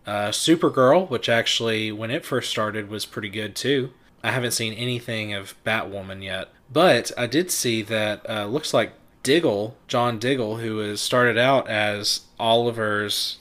[0.06, 3.90] uh supergirl which actually when it first started was pretty good too.
[4.22, 6.48] I haven't seen anything of batwoman yet.
[6.72, 11.66] But i did see that uh looks like diggle john diggle who has started out
[11.68, 13.38] as oliver's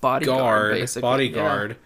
[0.00, 1.02] bodyguard, guard basically.
[1.02, 1.76] bodyguard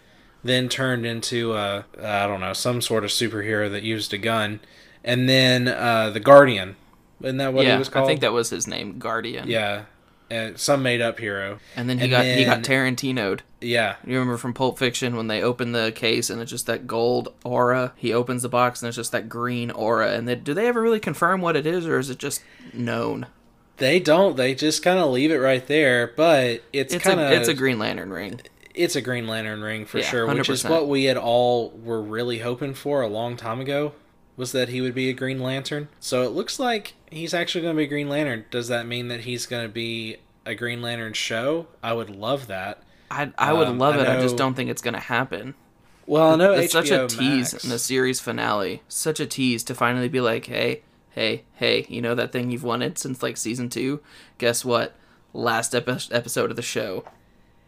[0.44, 4.60] then turned into a i don't know some sort of superhero that used a gun.
[5.02, 6.76] And then uh the guardian.
[7.22, 9.48] Isn't that what yeah, he was called I think that was his name, Guardian.
[9.48, 9.84] yeah,
[10.30, 11.58] uh, some made up hero.
[11.76, 13.42] And then he And got he got then- Tarantino'd.
[13.62, 16.86] Yeah, You remember from Pulp Fiction when they open the case and it's just that
[16.86, 17.92] gold aura.
[17.96, 20.12] He opens the box and it's just that green aura.
[20.12, 23.26] And they, do they ever really confirm what it is, or is it just known?
[23.76, 24.36] they don't.
[24.36, 26.12] They just kind of leave it right there.
[26.16, 28.40] But it's, It's kind of it's a Green Lantern ring.
[28.74, 32.00] it's a Green Lantern ring for Yeah, sure, which is what we had all were
[32.02, 33.92] really hoping for a long time ago.
[34.40, 35.88] Was that he would be a Green Lantern?
[36.00, 38.46] So it looks like he's actually going to be a Green Lantern.
[38.50, 41.66] Does that mean that he's going to be a Green Lantern show?
[41.82, 42.82] I would love that.
[43.10, 44.08] I I would Um, love I it.
[44.08, 45.54] I just don't think it's gonna happen.
[46.06, 48.82] Well, I know it's such a HBO tease Max- in the series finale.
[48.88, 52.62] Such a tease to finally be like, hey, hey, hey, you know that thing you've
[52.64, 54.00] wanted since like season two?
[54.38, 54.94] Guess what?
[55.34, 57.04] Last epi- episode of the show.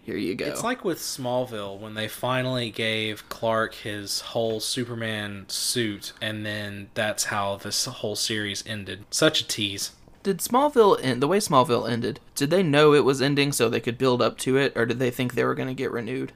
[0.03, 0.47] Here you go.
[0.47, 6.91] It's like with Smallville when they finally gave Clark his whole Superman suit, and then
[6.95, 9.05] that's how this whole series ended.
[9.11, 9.93] Such a tease.
[10.25, 12.19] did Smallville end the way Smallville ended?
[12.35, 14.99] Did they know it was ending so they could build up to it, or did
[14.99, 16.33] they think they were going to get renewed?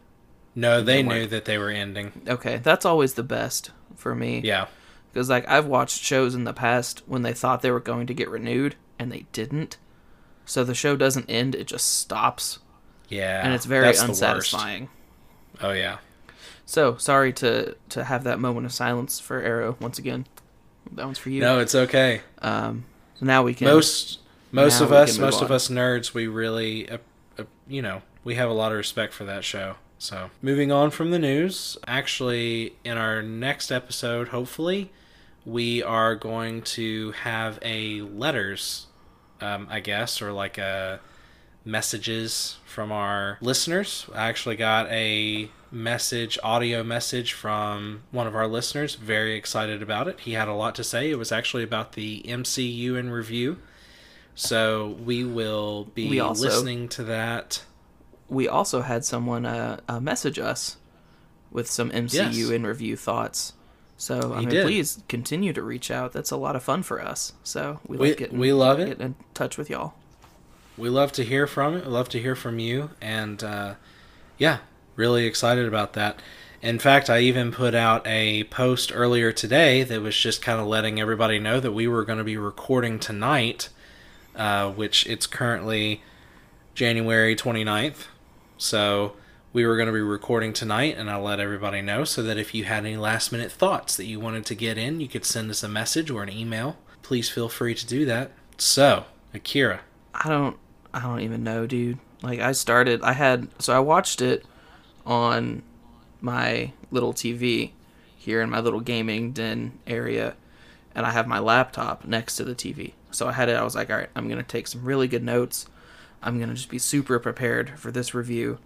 [0.54, 2.12] No, they They knew that they were ending.
[2.28, 4.40] Okay, that's always the best for me.
[4.44, 4.66] Yeah.
[5.12, 8.14] Because like I've watched shows in the past when they thought they were going to
[8.14, 9.76] get renewed and they didn't.
[10.44, 12.60] So the show doesn't end; it just stops,
[13.08, 13.44] Yeah.
[13.44, 14.22] and it's very that's the worst.
[14.22, 14.88] unsatisfying.
[15.60, 15.98] Oh, yeah.
[16.66, 20.26] So sorry to to have that moment of silence for Arrow once again.
[20.92, 21.40] That one's for you.
[21.40, 22.22] No, it's okay.
[22.42, 22.84] Um.
[23.14, 23.68] So now we can.
[23.68, 24.18] Most
[24.52, 26.98] most of us, most of us nerds, we really, uh,
[27.38, 29.76] uh, you know, we have a lot of respect for that show.
[29.98, 34.90] So, moving on from the news, actually, in our next episode, hopefully,
[35.44, 38.86] we are going to have a letters,
[39.40, 41.00] um, I guess, or like a
[41.66, 44.06] messages from our listeners.
[44.14, 48.94] I actually got a message, audio message from one of our listeners.
[48.94, 50.20] Very excited about it.
[50.20, 51.10] He had a lot to say.
[51.10, 53.58] It was actually about the MCU in review.
[54.34, 57.64] So we will be We also- listening to that.
[58.28, 60.76] we also had someone uh, uh, message us
[61.50, 62.50] with some MCU Yes.
[62.50, 63.52] in review thoughts.
[63.96, 64.64] So I He mean, did.
[64.66, 66.12] please continue to reach out.
[66.12, 67.32] That's a lot of fun for us.
[67.42, 68.86] So we, We- like getting we love it.
[68.88, 69.94] Getting in touch with y'all.
[70.76, 71.84] We love to hear from it.
[71.84, 73.74] We love to hear from you, and uh,
[74.38, 74.58] yeah,
[74.94, 76.20] really excited about that.
[76.62, 80.66] In fact, I even put out a post earlier today that was just kind of
[80.66, 83.68] letting everybody know that we were going to be recording tonight,
[84.34, 86.02] uh, which it's currently
[86.74, 88.06] January 29th.
[88.58, 89.16] So
[89.52, 92.54] we were going to be recording tonight, and I'll let everybody know so that if
[92.54, 95.50] you had any last minute thoughts that you wanted to get in, you could send
[95.50, 96.76] us a message or an email.
[97.02, 98.32] Please feel free to do that.
[98.58, 99.80] So, Akira.
[100.14, 100.56] I don't
[100.96, 101.98] I don't even know, dude.
[102.22, 104.46] Like I started I had so I watched it
[105.04, 105.62] on
[106.22, 107.72] my little TV
[108.16, 110.34] here in my little gaming den area
[110.94, 112.94] and I have my laptop next to the TV.
[113.10, 115.22] So I had it I was like, "All right, I'm to take some really good
[115.22, 115.66] notes.
[116.22, 118.58] I'm to just be super prepared for this review."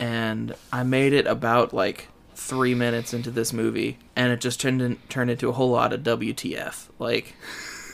[0.00, 4.82] And I made it about like 3 minutes into this movie and it just turned
[4.82, 6.88] in, turned into a whole lot of WTF.
[6.98, 7.36] Like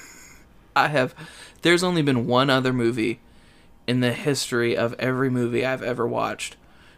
[0.77, 1.15] I have
[1.61, 3.21] there's only been one other movie
[3.87, 6.57] in the history of every movie I've ever watched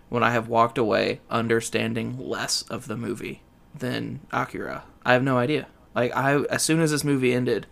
[0.09, 3.43] when I have walked away understanding less of the movie
[3.75, 4.85] than Akira.
[5.05, 5.67] I have no idea.
[5.95, 7.67] Like I as soon as this movie ended,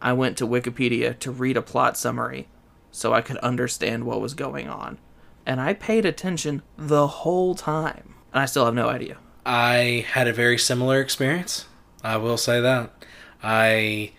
[0.00, 2.48] I went to Wikipedia to read a plot summary
[2.90, 4.98] so I could understand what was going on.
[5.46, 8.14] And I paid attention the whole time.
[8.32, 9.18] And I still have no idea.
[9.44, 11.66] I had a very similar experience.
[12.02, 13.04] I will say that.
[13.42, 14.12] I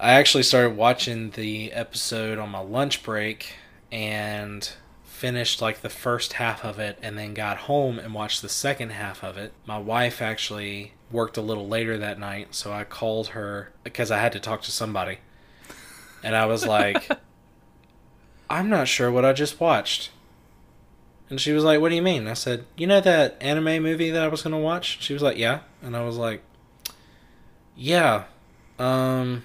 [0.00, 3.54] I actually started watching the episode on my lunch break
[3.90, 4.70] and
[5.02, 8.90] finished like the first half of it and then got home and watched the second
[8.90, 9.52] half of it.
[9.66, 14.18] My wife actually worked a little later that night, so I called her because I
[14.18, 15.18] had to talk to somebody.
[16.22, 17.10] And I was like,
[18.50, 20.10] I'm not sure what I just watched.
[21.28, 22.28] And she was like, What do you mean?
[22.28, 25.02] I said, You know that anime movie that I was going to watch?
[25.02, 25.60] She was like, Yeah.
[25.82, 26.42] And I was like,
[27.76, 28.24] Yeah.
[28.78, 29.42] Um,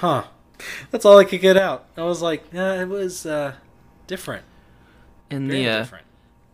[0.00, 0.24] huh.
[0.90, 1.86] That's all I could get out.
[1.96, 3.54] I was like, Yeah, it was uh,
[4.06, 4.44] different.
[5.30, 6.04] In Very the uh, different.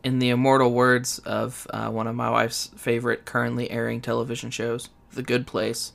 [0.04, 4.90] in the immortal words of uh, one of my wife's favorite currently airing television shows,
[5.12, 5.92] The Good Place,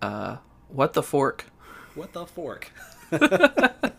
[0.00, 0.36] uh,
[0.68, 1.46] what the fork?
[1.94, 2.70] What the fork?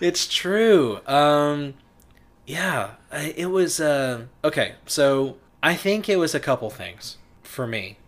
[0.00, 1.00] it's true.
[1.06, 1.74] Um,
[2.46, 3.80] yeah, I- it was.
[3.80, 7.98] Uh, okay, so I think it was a couple things for me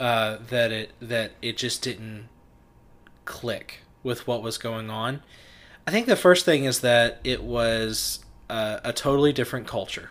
[0.00, 2.28] uh, that it that it just didn't
[3.26, 5.22] click with what was going on.
[5.86, 10.10] I think the first thing is that it was uh, a totally different culture.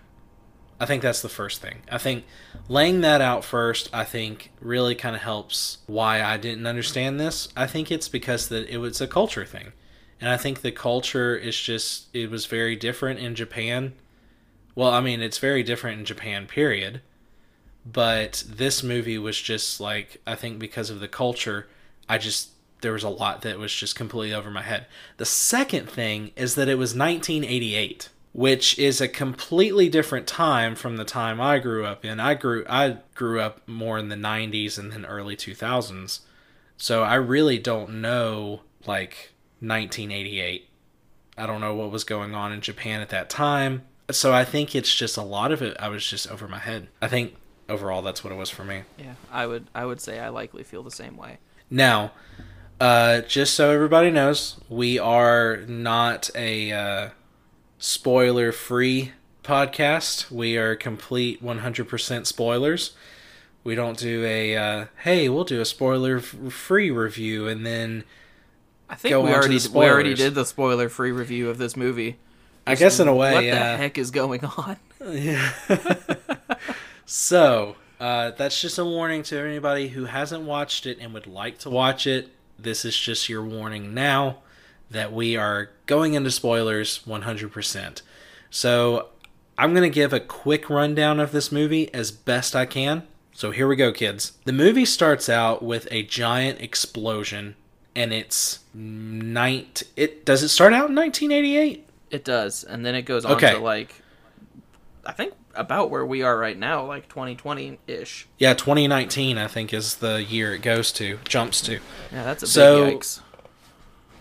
[0.80, 1.80] I think that's the first thing.
[1.90, 2.26] I think
[2.68, 7.48] laying that out first, I think really kind of helps why I didn't understand this.
[7.56, 9.72] I think it's because that it was a culture thing.
[10.20, 13.94] And I think the culture is just it was very different in Japan.
[14.74, 17.02] Well, I mean, it's very different in Japan period.
[17.86, 21.68] But this movie was just like I think because of the culture,
[22.10, 22.50] I just
[22.82, 24.86] there was a lot that was just completely over my head.
[25.18, 30.98] The second thing is that it was 1988 which is a completely different time from
[30.98, 32.20] the time I grew up in.
[32.20, 36.20] I grew I grew up more in the 90s and then early 2000s.
[36.76, 40.68] So I really don't know like 1988.
[41.38, 43.84] I don't know what was going on in Japan at that time.
[44.12, 46.90] So I think it's just a lot of it I was just over my head.
[47.02, 47.36] I think
[47.70, 48.82] overall that's what it was for me.
[48.98, 51.38] Yeah, I would I would say I likely feel the same way.
[51.70, 52.12] Now,
[52.80, 57.10] uh, just so everybody knows, we are not a uh,
[57.78, 60.32] spoiler free podcast.
[60.32, 62.96] We are complete 100% spoilers.
[63.64, 68.04] We don't do a, uh, hey, we'll do a spoiler free review and then
[68.90, 72.18] I think Go we already we already did the spoiler free review of this movie.
[72.68, 73.72] I guess in a way, what yeah.
[73.72, 74.78] the heck is going on?
[75.04, 75.52] Yeah.
[77.06, 81.60] so, uh, that's just a warning to anybody who hasn't watched it and would like
[81.60, 82.30] to watch it.
[82.58, 84.38] This is just your warning now
[84.90, 88.02] that we are going into spoilers 100%.
[88.50, 89.10] So,
[89.58, 93.04] I'm going to give a quick rundown of this movie as best I can.
[93.34, 94.34] So, here we go, kids.
[94.46, 97.56] The movie starts out with a giant explosion,
[97.96, 99.84] and it's night.
[99.96, 101.88] It does it start out in 1988?
[102.12, 103.54] It does, and then it goes on Okay.
[103.54, 104.02] to like,
[105.06, 108.28] I think about where we are right now, like 2020 ish.
[108.38, 111.74] Yeah, 2019 I think is the year it goes to, jumps to.
[112.12, 113.20] Yeah, that's a So- big yikes.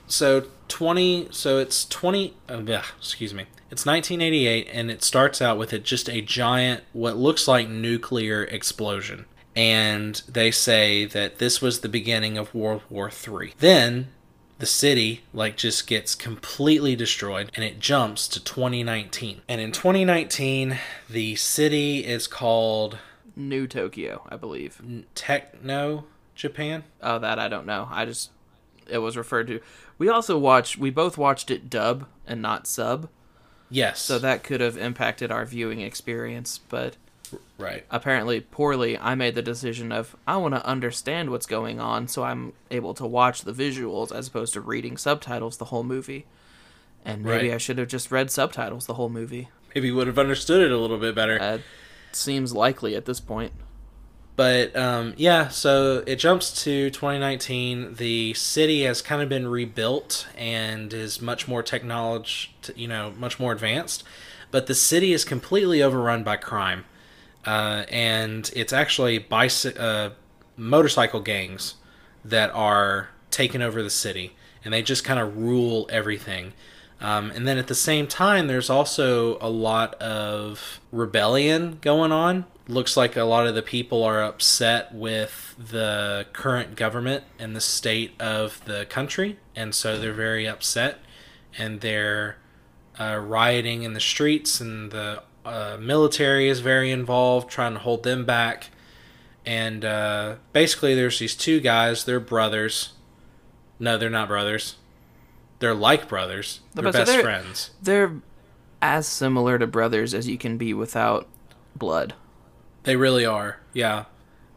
[0.07, 3.47] So 20, so it's 20, uh, bleh, excuse me.
[3.71, 8.45] It's 1988 and it starts out with it just a giant what looks like nuclear
[8.45, 9.25] explosion.
[9.57, 13.55] And they say that this was the beginning of World War III.
[13.59, 14.09] Then
[14.65, 19.43] the city like just gets completely destroyed and it jumps to 2019.
[19.47, 20.79] And in 2019,
[21.11, 22.97] the city is called
[23.37, 24.81] New Tokyo, I believe.
[25.15, 26.85] Techno Japan.
[27.03, 27.89] Oh, that I don't know.
[27.91, 28.31] I just
[28.89, 29.61] it was referred to.
[29.99, 30.79] We also watched.
[30.79, 33.11] We both watched it dub and not sub,
[33.69, 34.01] Yes.
[34.01, 36.57] so that could have impacted our viewing experience.
[36.71, 36.97] But
[37.59, 37.85] right.
[37.91, 42.23] apparently poorly, I made the decision of I want to understand what's going on, so
[42.23, 46.27] I'm able to watch the visuals as opposed to reading subtitles the whole movie.
[47.05, 47.55] And maybe Right.
[47.55, 49.49] I should have just read subtitles the whole movie.
[49.75, 51.41] Maybe you would have understood it a little bit better.
[51.41, 51.59] Uh,
[52.13, 53.53] seems likely at this point.
[54.37, 57.95] But um, yeah, so it jumps to 2019.
[57.95, 63.39] The city has kind of been rebuilt and is much more technology, you know, much
[63.39, 64.03] more advanced.
[64.51, 66.85] But the city is completely overrun by crime,
[67.47, 70.11] uh, and it's actually bicy- uh,
[70.57, 71.75] motorcycle gangs
[72.25, 74.35] that are taking over the city,
[74.65, 76.53] and they just kind of rule everything.
[77.01, 82.47] Um, and then at the same time, there's also a lot of rebellion going on.
[82.67, 87.61] Looks like a lot of the people are upset with the current government and the
[87.61, 91.01] state of the country, and so they're very upset,
[91.59, 92.39] and they're
[92.99, 98.03] uh, rioting in the streets, and the uh, military is very involved, trying to hold
[98.03, 98.71] them back.
[99.47, 102.05] And uh, basically, there's these two guys.
[102.05, 102.93] They're brothers.
[103.79, 104.77] No, they're not brothers.
[105.59, 106.61] They're like brothers.
[106.75, 107.71] They're best they're- friends.
[107.83, 108.17] They're
[108.81, 111.27] as similar to brothers as you can be without
[111.75, 112.15] blood.
[112.83, 113.61] They really are.
[113.73, 114.05] Yeah.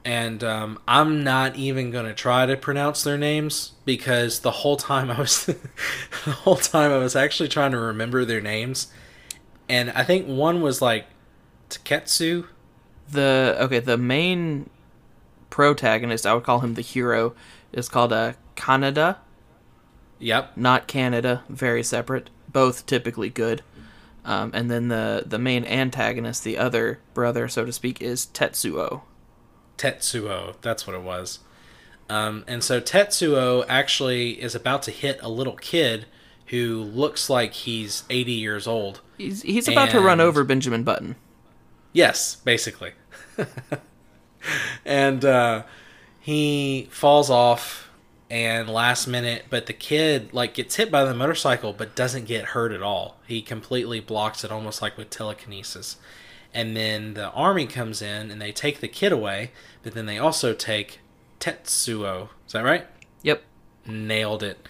[0.04, 5.10] And um, I'm not even gonna try to pronounce their names because the whole time
[5.10, 5.46] I was,
[6.26, 8.88] the whole time I was actually trying to remember their names,
[9.70, 11.05] and I think one was like
[11.70, 12.47] Taketsu.
[13.09, 14.70] The okay, the main
[15.49, 17.36] protagonist, I would call him the hero,
[17.72, 19.18] is called uh, Kaneda,
[20.20, 20.57] Yep.
[20.57, 22.30] not Canada, very separate.
[22.51, 23.61] Both typically good.
[24.26, 29.01] Um, and then the the main antagonist, the other brother, so to speak, is Tetsuo.
[29.78, 30.55] Tetsuo.
[30.61, 31.39] That's what it was.
[32.09, 36.05] Um, and so Tetsuo actually is about to hit a little kid
[36.48, 39.02] who looks like he's 80 years old.
[39.18, 41.16] He's he's about to run over Benjamin Button.
[41.93, 42.91] Yes, basically.
[44.86, 45.64] and uh,
[46.20, 47.89] he falls off
[48.30, 52.45] and last minute but the kid like gets hit by the motorcycle but doesn't get
[52.45, 53.18] hurt at all.
[53.28, 55.98] He completely blocks it almost like with telekinesis.
[56.54, 59.52] And then the army comes in and they take the kid away,
[59.84, 61.00] but then they also take
[61.39, 62.30] Tetsuo.
[62.45, 62.88] Is that right?
[63.22, 63.43] Yep.
[63.86, 64.68] nailed it.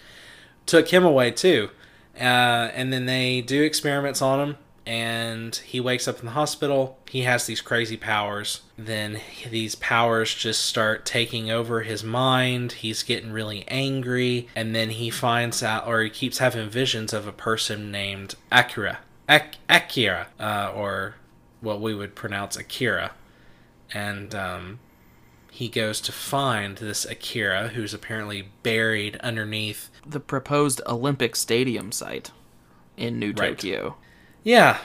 [0.68, 1.70] Took him away too.
[2.14, 6.98] Uh, and then they do experiments on him, and he wakes up in the hospital.
[7.08, 8.60] He has these crazy powers.
[8.76, 12.72] Then these powers just start taking over his mind.
[12.72, 17.26] He's getting really angry, and then he finds out, or he keeps having visions of
[17.26, 18.98] a person named Akira.
[19.28, 21.14] Ak- Akira, uh, or
[21.60, 23.12] what we would pronounce Akira.
[23.94, 24.80] And um,
[25.50, 29.90] he goes to find this Akira, who's apparently buried underneath.
[30.06, 32.30] The proposed Olympic Stadium site
[32.96, 33.56] in New Right.
[33.56, 33.96] Tokyo.
[34.42, 34.78] Yeah,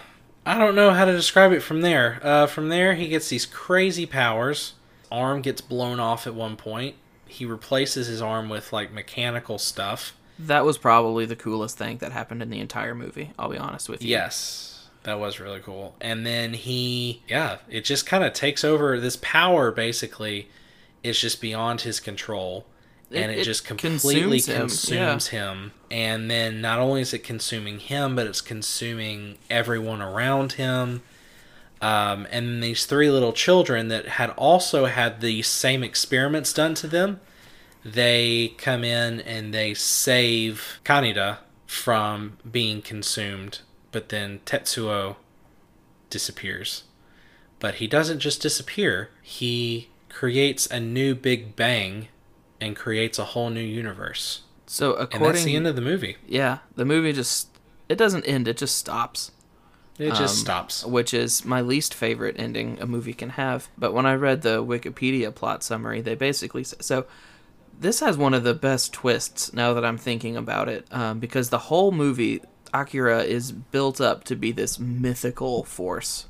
[0.45, 2.20] I don't know how to describe it from there.
[2.22, 4.74] Uh, from there, he gets these crazy powers.
[5.11, 6.95] Arm gets blown off at one point.
[7.28, 10.14] He replaces his arm with like mechanical stuff.
[10.39, 13.32] That was probably the coolest thing that happened in the entire movie.
[13.38, 14.09] I'll be honest with you.
[14.09, 14.73] Yes,
[15.04, 15.95] that was really cool.
[16.01, 18.99] And then he, yeah, it just kind of takes over.
[18.99, 20.47] This power basically
[21.04, 22.66] is just beyond his control.
[23.12, 25.72] And It- it, it just completely consumes him, consumes him.
[25.91, 31.04] And then not only is it consuming him, but it's consuming everyone around him.
[31.82, 36.88] Um, and these three little children that had also had the same experiments done to
[36.88, 37.20] them,
[37.84, 43.60] they come in and they save Kaneda from being consumed.
[43.94, 45.16] But then Tetsuo
[46.10, 46.84] disappears.
[47.60, 52.10] But he doesn't just disappear, he creates a new Big Bang
[52.60, 54.41] and creates a whole new universe.
[54.66, 56.18] So And that's the end of the movie.
[56.28, 57.48] yeah, the movie just
[57.89, 58.48] it doesn't end.
[58.48, 59.32] It just stops.
[60.00, 60.86] It just um, stops.
[60.86, 63.70] which is my least favorite ending a movie can have.
[63.78, 67.06] But when I read the Wikipedia plot summary, they basically s- so
[67.80, 71.50] this has one of the best twists now that I'm thinking about it, um, because
[71.50, 72.41] the whole movie
[72.74, 76.28] Akira is built up to be this mythical force.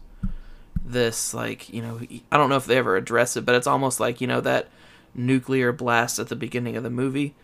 [0.86, 4.00] This like you know I don't know if they ever address it, but it's almost
[4.00, 4.68] like you know that
[5.16, 7.36] nuclear blast at the beginning of the movie.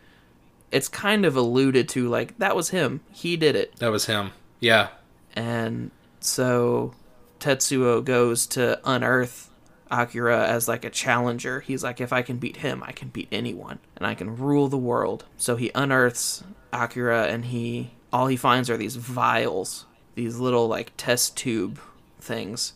[0.71, 3.01] It's kind of alluded to like that was him.
[3.11, 4.31] He did it That was him.
[4.59, 4.89] Yeah.
[5.33, 6.93] and so
[7.39, 9.49] Tetsuo goes to unearth
[9.89, 11.61] Akira as like a challenger.
[11.61, 14.67] He's like, if I can beat him, I can beat anyone, and I can rule
[14.67, 15.23] the world.
[15.37, 16.43] So he unearths
[16.73, 19.85] Akira, and he all he finds are these vials,
[20.15, 21.79] these little like test tube
[22.19, 22.73] things,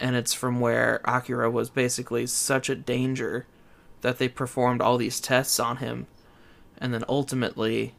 [0.00, 3.46] and it's from where Akira was basically such a danger
[4.00, 6.06] that they performed all these tests on him
[6.82, 7.94] and then ultimately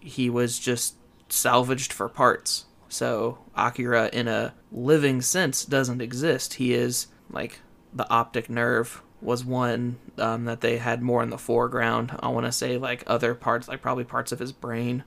[0.00, 0.96] he was just
[1.28, 2.66] salvaged for parts.
[2.88, 6.54] So Akira, in a living sense, doesn't exist.
[6.54, 7.60] He is like
[7.94, 12.18] the optic nerve was one um, that they had more in the foreground.
[12.20, 15.04] I want to say like other parts, like probably parts of his brain,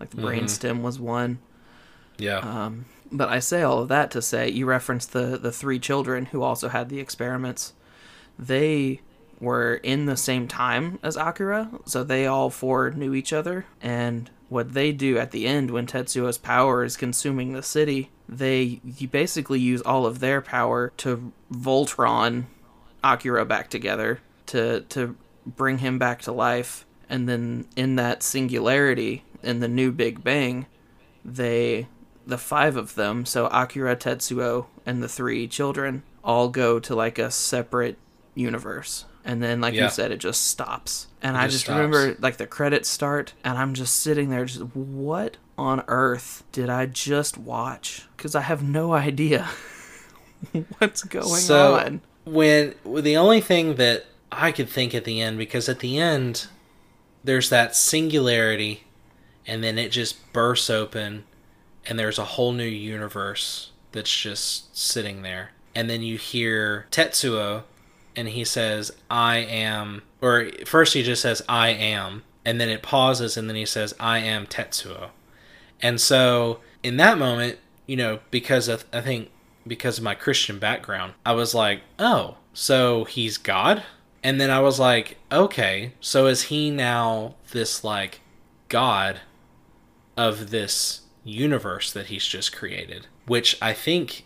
[0.00, 1.38] like the brain stem was one.
[2.18, 2.38] Yeah.
[2.38, 6.26] Um, but I say all of that to say you referenced the the three children
[6.26, 7.72] who also had the experiments.
[8.38, 9.00] They
[9.40, 13.66] were in the same time as Akira, so they all four knew each other.
[13.80, 18.80] And what they do at the end when Tetsuo's power is consuming the city, they
[18.84, 22.44] you basically use all of their power to Voltron
[23.02, 26.84] Akira back together to to bring him back to life.
[27.08, 30.66] And then in that singularity, in the new Big Bang,
[31.24, 31.86] they
[32.26, 37.18] the five of them, so Akira, Tetsuo, and the three children, all go to like
[37.20, 37.96] a separate
[38.34, 39.04] universe.
[39.24, 39.84] And then, like Yeah.
[39.84, 41.06] you said, it just stops.
[41.22, 41.76] And It I just stops.
[41.76, 46.68] remember like the credits start, and I'm just sitting there, just what on earth did
[46.68, 48.02] I just watch?
[48.16, 49.48] Because I have no idea
[50.78, 52.00] what's going so on.
[52.24, 56.46] when the only thing that I could think at the end, because at the end
[57.24, 58.84] there's that singularity,
[59.46, 61.24] and then it just bursts open,
[61.86, 67.62] and there's a whole new universe that's just sitting there, and then you hear Tetsuo,
[68.14, 72.82] and he says, "I am," or first he just says, "I am," and then it
[72.82, 75.10] pauses, and then he says, "I am Tetsuo."
[75.80, 79.30] And so in that moment, you know, because of, I think
[79.66, 83.82] because of my Christian background, I was like, oh, so he's God?
[84.22, 88.20] And then I was like, okay, so is he now this like
[88.68, 89.20] God
[90.16, 93.06] of this universe that he's just created?
[93.26, 94.24] Which I think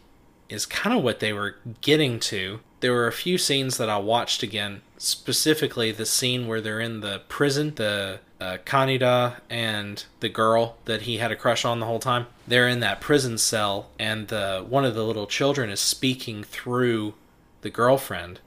[0.48, 2.60] is kind of what they were getting to.
[2.80, 7.00] There were a few scenes that I watched again, specifically the scene where they're in
[7.00, 11.86] the prison, the uh, Kaneda and the girl that he had a crush on the
[11.86, 12.26] whole time.
[12.48, 17.14] They're in that prison cell, and the one of the little children is speaking through
[17.60, 18.40] the girlfriend,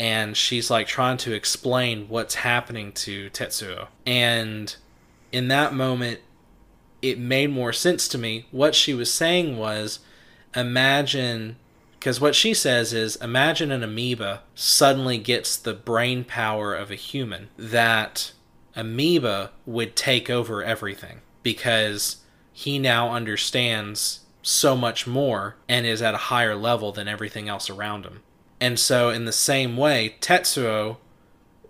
[0.00, 3.88] and she's like trying to explain what's happening to Tetsuo.
[4.06, 4.74] And
[5.30, 6.20] in that moment,
[7.02, 8.46] it made more sense to me.
[8.50, 9.98] What she was saying was,
[10.54, 11.56] imagine
[12.02, 16.96] because what she says is imagine an amoeba suddenly gets the brain power of a
[16.96, 18.32] human that
[18.74, 22.16] amoeba would take over everything because
[22.52, 27.70] he now understands so much more and is at a higher level than everything else
[27.70, 28.20] around him
[28.60, 30.96] and so in the same way tetsuo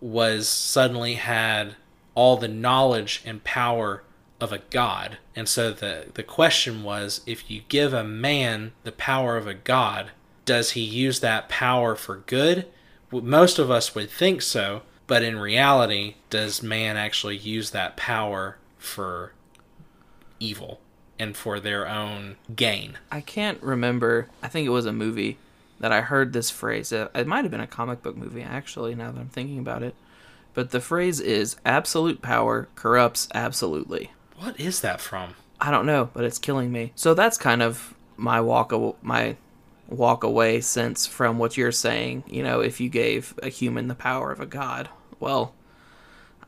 [0.01, 1.77] was suddenly had
[2.15, 4.03] all the knowledge and power
[4.43, 5.19] of a god.
[5.37, 9.55] And so the the question was if you give a man the power of a
[9.55, 10.11] god,
[10.45, 12.67] does he use that power for good?
[13.13, 18.57] Most of us would think so, but in reality, does man actually use that power
[18.79, 19.33] for
[20.41, 20.81] evil
[21.21, 22.99] and for their own gain?
[23.13, 24.29] I can't remember.
[24.43, 25.39] I think it was a movie
[25.79, 26.93] that I heard this phrase.
[26.93, 29.83] Uh, It might have been a comic book movie, actually, now that I'm thinking about
[29.85, 29.95] it.
[30.55, 34.11] But the phrase is absolute power corrupts absolutely.
[34.43, 35.35] What is that from?
[35.61, 36.93] I don't know, but it's killing me.
[36.97, 39.37] So that's kind of my walk aw- my
[39.89, 42.25] walk away sense from what you're saying.
[42.27, 44.89] You know, if you gave a human the power of a god,
[45.21, 45.55] well,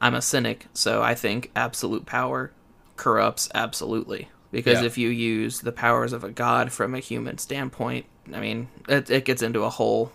[0.01, 2.51] I'm a cynic, so I think absolute power
[2.97, 4.28] corrupts absolutely.
[4.51, 4.86] Because Yeah.
[4.86, 9.11] if you use the powers of a god from a human standpoint, I mean, it,
[9.11, 10.11] it gets into a whole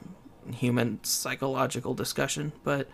[0.53, 2.87] human psychological discussion, but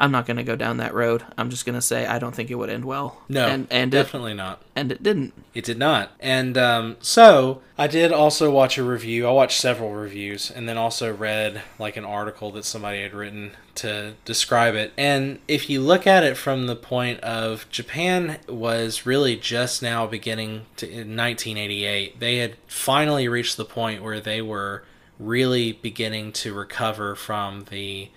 [0.00, 1.22] I'm not going to go down that road.
[1.36, 3.20] I'm just going to say I don't think it would end well.
[3.28, 4.62] No, and and it, definitely not.
[4.74, 5.34] and it didn't.
[5.52, 6.12] It did not.
[6.18, 9.28] And um, so I did also watch a review.
[9.28, 13.52] I watched several reviews and then also read like an article that somebody had written
[13.76, 14.92] to describe it.
[14.96, 20.06] And if you look at it from the point of Japan was really just now
[20.06, 24.82] beginning to in 1988, they had finally reached the point where they were
[25.18, 28.08] really beginning to recover from the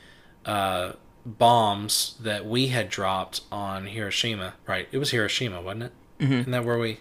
[0.45, 0.93] uh,
[1.25, 4.53] bombs that we had dropped on Hiroshima.
[4.67, 5.91] Right, it was Hiroshima, wasn't it?
[6.19, 6.33] Mm-hmm.
[6.33, 6.99] Isn't that where we?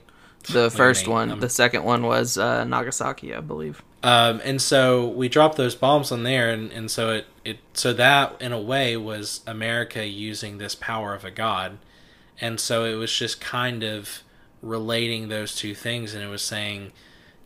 [0.50, 1.30] The first one.
[1.30, 3.82] um, the second one was uh, Nagasaki, I believe.
[4.02, 7.92] Um, and so we dropped those bombs on there, and, and so it, it so
[7.92, 11.78] that in a way was America using this power of a god,
[12.40, 14.22] and so it was just kind of
[14.60, 16.92] relating those two things, and it was saying,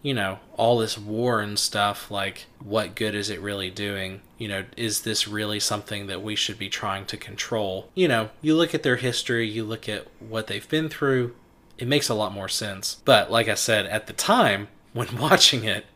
[0.06, 4.20] you know, all this war and stuff, like what good is it really doing?
[4.38, 7.90] You know, is this really something that we should be trying to control?
[7.96, 11.34] You know, you look at their history, you look at what they've been through,
[11.76, 13.02] it makes a lot more sense.
[13.04, 15.86] But like I said, at the time when watching it,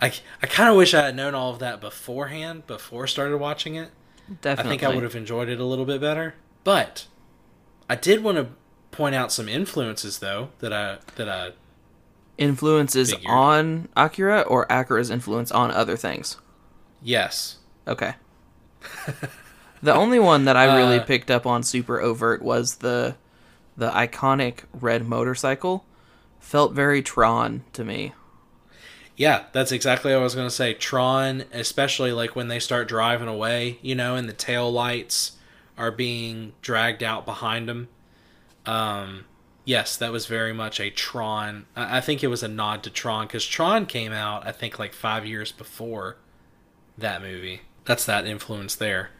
[0.00, 3.36] I, I kind of wish I had known all of that beforehand, before I started
[3.36, 3.90] watching it.
[4.40, 4.70] Definitely.
[4.70, 6.32] I think I would have enjoyed it a little bit better.
[6.64, 7.08] But
[7.90, 8.46] I did want to
[8.90, 11.52] point out some influences though that I that I
[12.40, 13.30] Influences Figured.
[13.32, 16.36] on Akira or Akira's influence on other things?
[17.02, 17.56] yes.
[17.88, 18.14] Okay.
[19.82, 23.16] the only one that I really Uh, picked up on super overt was the
[23.76, 25.84] the iconic red motorcycle.
[26.38, 28.12] Felt very Tron to me.
[29.16, 30.72] Yeah, that's exactly what I was going to say.
[30.74, 35.32] Tron, especially like when they start driving away, you know, and the tail lights
[35.76, 37.88] are being dragged out behind them.
[38.66, 39.24] Um,
[39.70, 41.66] yes, that was very much a Tron.
[41.76, 44.92] I think it was a nod to Tron because Tron came out, I think, like
[44.92, 46.16] five years before
[46.98, 47.60] that movie.
[47.84, 49.10] That's that influence there.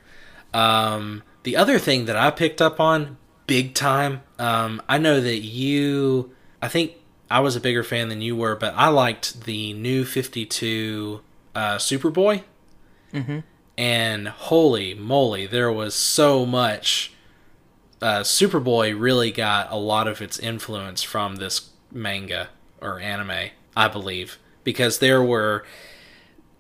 [0.53, 5.38] Um, the other thing that I picked up on big time, um, I know that
[5.38, 6.94] you, I think
[7.30, 11.20] I was a bigger fan than you were, but I liked the new 52
[11.55, 12.42] uh, Superboy.
[13.14, 13.44] Mhm.
[13.78, 17.12] And holy moly, there was so much.
[18.01, 22.48] Uh, Superboy really got a lot of its influence from this manga
[22.80, 25.64] or anime, I believe, because there were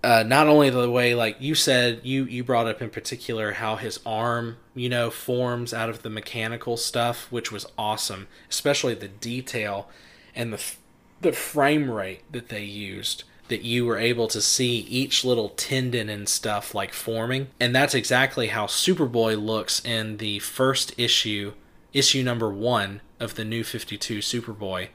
[0.02, 3.76] uh, not only the way like you said you you brought up in particular how
[3.76, 9.08] his arm you know forms out of the mechanical stuff which was awesome especially the
[9.08, 9.90] detail
[10.34, 10.74] and the
[11.20, 16.08] the frame rate that they used that you were able to see each little tendon
[16.08, 21.52] and stuff like forming and that's exactly how superboy looks in the first issue
[21.92, 24.88] issue number 1 of the new 52 superboy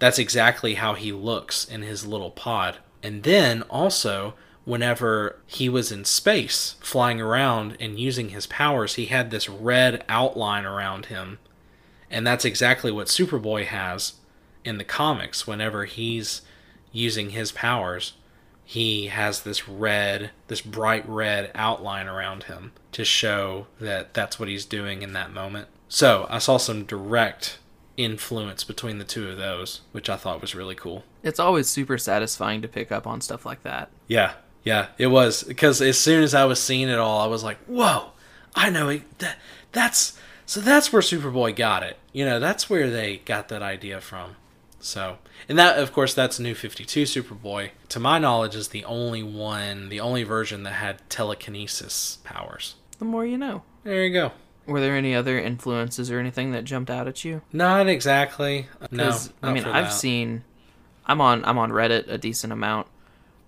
[0.00, 2.78] that's exactly how he looks in his little pod.
[3.02, 4.34] And then also,
[4.64, 10.02] whenever he was in space, flying around and using his powers, he had this red
[10.08, 11.38] outline around him.
[12.10, 14.14] And that's exactly what Superboy has
[14.64, 15.46] in the comics.
[15.46, 16.40] Whenever he's
[16.92, 18.14] using his powers,
[18.64, 24.48] he has this red, this bright red outline around him to show that that's what
[24.48, 25.68] he's doing in that moment.
[25.88, 27.58] So I saw some direct
[27.96, 31.04] influence between the two of those, which I thought was really cool.
[31.22, 33.90] It's always super satisfying to pick up on stuff like that.
[34.06, 37.42] Yeah, yeah, it was because as soon as I was seeing it all, I was
[37.42, 38.12] like, "Whoa,
[38.54, 39.38] I know it, that.
[39.72, 41.98] That's so that's where Superboy got it.
[42.12, 44.36] You know, that's where they got that idea from."
[44.80, 45.18] So,
[45.48, 47.70] and that, of course, that's New Fifty Two Superboy.
[47.90, 52.76] To my knowledge, is the only one, the only version that had telekinesis powers.
[52.98, 53.62] The more you know.
[53.84, 54.32] There you go.
[54.66, 57.42] Were there any other influences or anything that jumped out at you?
[57.52, 58.68] Not exactly.
[58.90, 59.92] No, 'Cause, I mean, for I've that.
[59.92, 60.44] seen.
[61.06, 62.86] I'm on I'm on Reddit a decent amount,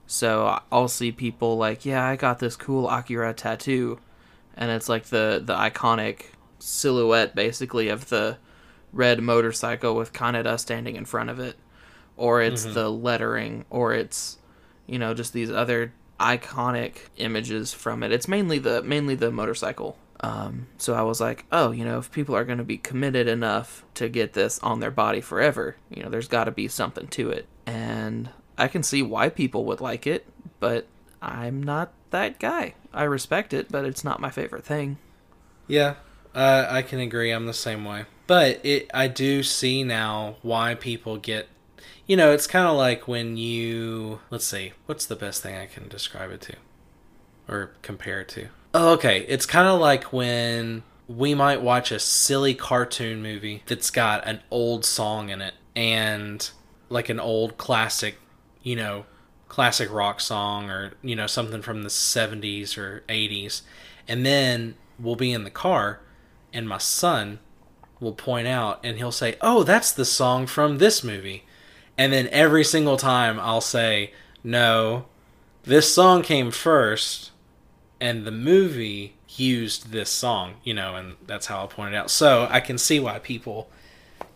[0.07, 4.01] so I'll see people like, yeah, I got this cool Akira tattoo,
[4.57, 6.22] and it's like the the iconic
[6.59, 8.37] silhouette basically of the
[8.93, 11.57] red motorcycle with Kaneda standing in front of it,
[12.16, 12.74] or it's Mm-hmm.
[12.74, 14.38] the lettering, or it's
[14.86, 18.12] you know just these other iconic images from it.
[18.12, 19.97] It's mainly the mainly the motorcycle.
[20.20, 23.26] Um, so I was like, oh, you know, if people are going to be committed
[23.26, 27.09] enough to get this on their body forever, you know, there's got to be something
[27.09, 27.47] to it.
[27.66, 30.28] And I can see why people would like it,
[30.61, 30.86] but
[31.20, 32.74] I'm not that guy.
[32.95, 34.99] I respect it, but it's not my favorite thing.
[35.66, 35.95] Yeah,
[36.34, 37.30] uh, I can agree.
[37.32, 38.05] I'm the same way.
[38.33, 41.49] But it, I do see now why people get.
[42.07, 44.20] You know, it's kind of like when you.
[44.30, 46.55] Let's see, what's the best thing I can describe it to,
[47.47, 48.47] or compare it to?
[48.72, 53.91] Oh, okay, it's kind of like when we might watch a silly cartoon movie that's
[53.91, 56.51] got an old song in it and
[56.89, 58.16] like an old classic,
[58.62, 59.05] you know,
[59.49, 63.61] classic rock song or you know something from the 70s or 80s
[64.09, 66.01] and then we'll be in the car
[66.55, 67.39] and my son
[68.03, 71.44] will point out and he'll say oh that's the song from this movie.
[71.96, 75.07] And then every single time i'll say no
[75.62, 77.30] this song came first
[78.00, 82.11] and the movie used this song you know and that's how i pointed out.
[82.11, 83.70] So i can see why people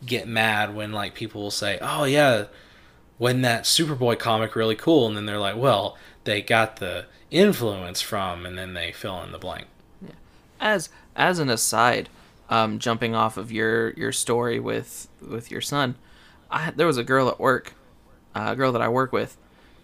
[0.05, 2.45] get mad when like people will say oh yeah
[3.19, 5.07] when that Superboy comic really cool?
[5.07, 9.33] And then they're like well they got the influence from and then they fill in
[9.33, 9.67] the blank.
[10.03, 10.12] Yeah.
[10.61, 12.09] As as an aside,
[12.51, 15.97] um, jumping off of your your story with with your son,
[16.51, 17.75] I there was a girl at work,
[18.35, 19.37] uh, a girl that I work with.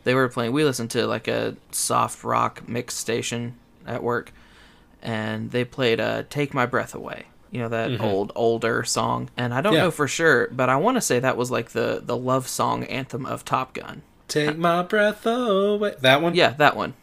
[0.05, 0.53] They were playing.
[0.53, 3.55] We listened to like a soft rock mix station
[3.87, 4.33] at work,
[5.03, 9.53] and they played uh, "Take My Breath Away." You know that old older song, and
[9.53, 9.83] I don't Yeah.
[9.83, 12.85] know for sure, but I want to say that was like the the love song
[12.85, 14.03] anthem of Top Gun.
[14.29, 16.95] take my breath away that one Yeah, that one.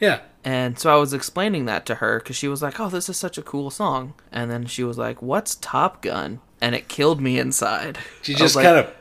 [0.00, 3.08] yeah And so I was explaining that to her because she was like, "Oh, this
[3.08, 6.86] is such a cool song," and then she was like, "What's Top Gun?" And it
[6.88, 7.98] killed me inside.
[8.22, 8.94] She just like- kind of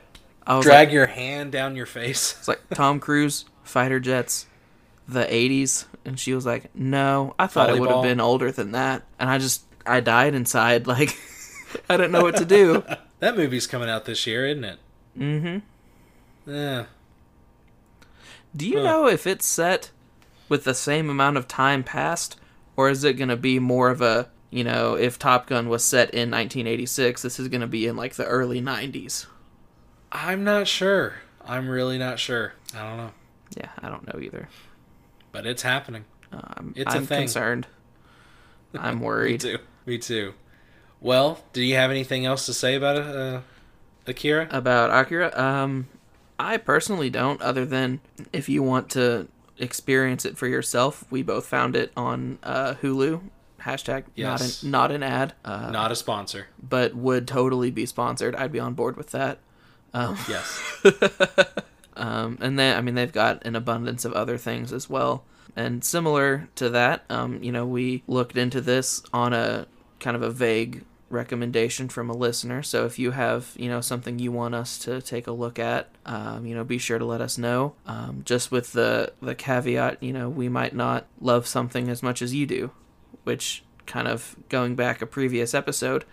[0.48, 4.48] I was drag like, your hand down your face it's like Tom Cruise, fighter jets,
[5.08, 8.72] the '80s, and she was like, "No, I thought it would have been older than
[8.72, 10.88] that." And I just, I died inside.
[10.88, 11.16] Like,
[11.89, 12.84] I didn't know what to do.
[13.20, 14.78] That movie's coming out this year, isn't it?
[15.18, 16.52] Mm-hmm.
[16.52, 16.86] Yeah.
[18.56, 18.84] Do you Huh.
[18.84, 19.89] know if it's set
[20.50, 22.38] with the same amount of time passed,
[22.76, 25.84] or is it going to be more of a, you know, if Top Gun was
[25.84, 29.26] set in 1986, this is going to be in like the early 90s?
[30.12, 31.16] I'm not sure.
[31.43, 32.54] I'm really not sure.
[32.76, 33.12] I don't know.
[33.58, 34.50] Yeah, I don't know either.
[35.32, 36.06] But it's happening.
[36.32, 37.22] I'm, It's a I'm thing.
[37.24, 37.68] concerned.
[38.74, 39.43] I'm worried.
[39.43, 39.58] Me too.
[39.86, 40.34] Me too.
[41.02, 43.41] Well, do you have anything else to say about uh,
[44.08, 44.48] Akira?
[44.52, 45.88] About Akira, um,
[46.39, 47.41] I personally don't.
[47.41, 48.00] Other than
[48.34, 49.28] if you want to
[49.58, 53.22] experience it for yourself, we both found it on uh, Hulu.
[53.62, 54.64] Hashtag Yes.
[54.64, 55.34] not an not an ad.
[55.43, 56.47] Uh, Not a sponsor.
[56.62, 58.36] but would totally be sponsored.
[58.36, 59.39] I'd be on board with that.
[59.93, 60.62] Um, Yes.
[61.95, 65.24] um, and then I mean they've got an abundance of other things as well.
[65.56, 69.68] And similar to that, um, you know, we looked into this on a
[69.99, 72.64] kind of a vague recommendation from a listener.
[72.64, 75.89] So if you have, you know, something you want us to take a look at,
[76.06, 77.76] um, you know, be sure to let us know.
[77.86, 82.22] Um, just with the the caveat, you know, we might not love something as much
[82.22, 82.72] as you do,
[83.24, 86.06] which kind of going back a previous episode,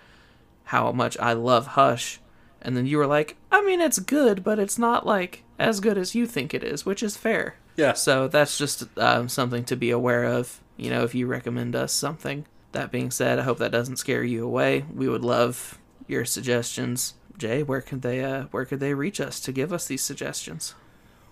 [0.64, 2.20] how much I love Hush,
[2.60, 5.96] and then you were like, I mean, it's good, but it's not like as good
[5.96, 7.56] as you think it is, which is fair.
[7.76, 7.94] yeah.
[7.94, 10.60] So that's just um, something to be aware of.
[10.76, 12.46] You know, if you recommend us something.
[12.72, 14.84] That being said, I hope that doesn't scare you away.
[14.94, 17.14] We would love your suggestions.
[17.38, 20.74] Jay, where could they uh, where could they reach us to give us these suggestions?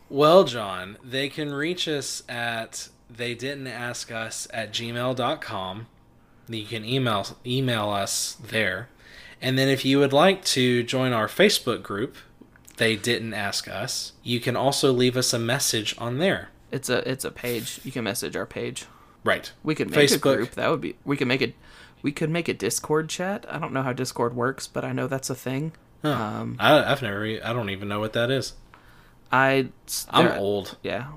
[0.08, 5.86] Well, John, they can reach us at they didn't ask us at gmail.com.
[6.48, 8.88] You can email email us there.
[9.42, 12.16] And then if you would like to join our Facebook group,
[12.76, 16.48] they didn't ask us, you can also leave us a message on there.
[16.70, 17.80] It's a it's a page.
[17.84, 18.86] You can message our page.
[19.24, 19.52] Right.
[19.62, 20.52] We could make a group.
[20.52, 20.96] That would be.
[21.04, 21.54] We could make it.
[22.02, 23.44] We could make a Discord chat.
[23.48, 25.72] I don't know how Discord works, but I know that's a thing.
[26.02, 26.12] Huh.
[26.12, 27.24] Um, I, I've never.
[27.24, 28.54] I don't even know what that is.
[29.30, 29.68] I.
[30.08, 30.76] I'm there- old.
[30.82, 31.08] Yeah.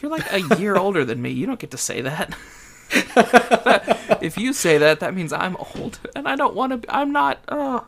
[0.00, 1.30] You're like a year older than me.
[1.30, 2.36] You don't get to say that.
[4.20, 6.94] if you say that, that means I'm old, and I don't want to.
[6.94, 7.38] I'm not.
[7.48, 7.86] Oh,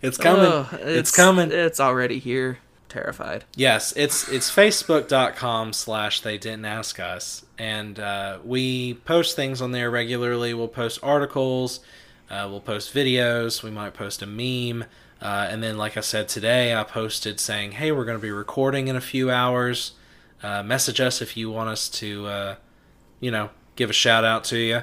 [0.00, 0.46] It's coming.
[0.46, 1.50] Ugh, it's, coming.
[1.50, 2.58] It's already here.
[2.92, 3.46] Terrified.
[3.56, 7.42] Yes, it's it's facebook.com slash they didn't ask us.
[7.56, 10.52] And uh, we post things on there regularly.
[10.52, 11.80] We'll post articles,
[12.28, 14.84] uh, we'll post videos, we might post a meme.
[15.22, 18.30] Uh, and then, like I said today, I posted saying, hey, we're going to be
[18.30, 19.92] recording in a few hours.
[20.42, 22.54] Uh, message us if you want us to, uh,
[23.20, 24.82] you know, give a shout out to you.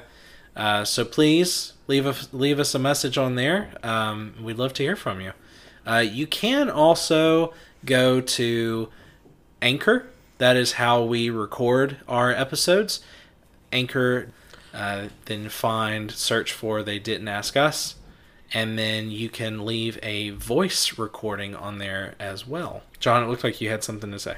[0.56, 3.70] Uh, so please leave us leave us a message on there.
[3.84, 5.34] Um, we'd love to hear from you.
[5.86, 7.54] Uh, you can also
[7.86, 8.90] go to
[9.62, 10.08] Anchor.
[10.38, 13.02] That is how we record our episodes.
[13.72, 14.30] Anchor.
[14.72, 17.96] Uh, then find search for they didn't ask us,
[18.54, 22.84] and then you can leave a voice recording on there as well.
[23.00, 24.38] John, it looked like you had something to say.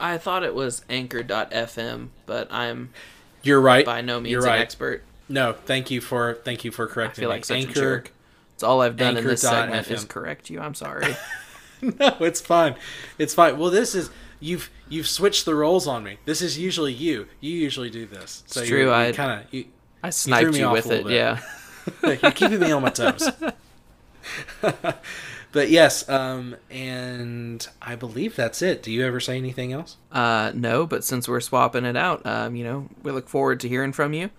[0.00, 2.90] I thought it was Anchor.fm, but I'm
[3.42, 3.86] You're right.
[3.86, 4.60] by no means You're an right.
[4.60, 5.04] expert.
[5.28, 7.36] No, thank you for thank you for I correcting feel me.
[7.36, 8.12] like such Anchor, a jerk.
[8.54, 9.94] It's all I've done in this segment Anchor.fm.
[9.94, 10.58] is correct you.
[10.60, 11.14] I'm sorry.
[12.00, 12.74] no, it's fine.
[13.18, 13.58] It's fine.
[13.58, 14.10] Well, this is
[14.40, 16.18] you've you've switched the roles on me.
[16.24, 17.26] This is usually you.
[17.40, 18.42] You usually do this.
[18.46, 19.64] So It's true, You I- kind of
[20.02, 21.04] I sniped me you off with it.
[21.04, 21.12] bit.
[21.12, 21.40] Yeah.
[22.22, 23.28] you're keeping me on my toes.
[25.52, 28.82] but yes, um, and I believe that's it.
[28.82, 29.96] Do you ever say anything else?
[30.12, 33.68] Uh, no, but since we're swapping it out, um, you know, we look forward to
[33.68, 34.30] hearing from you.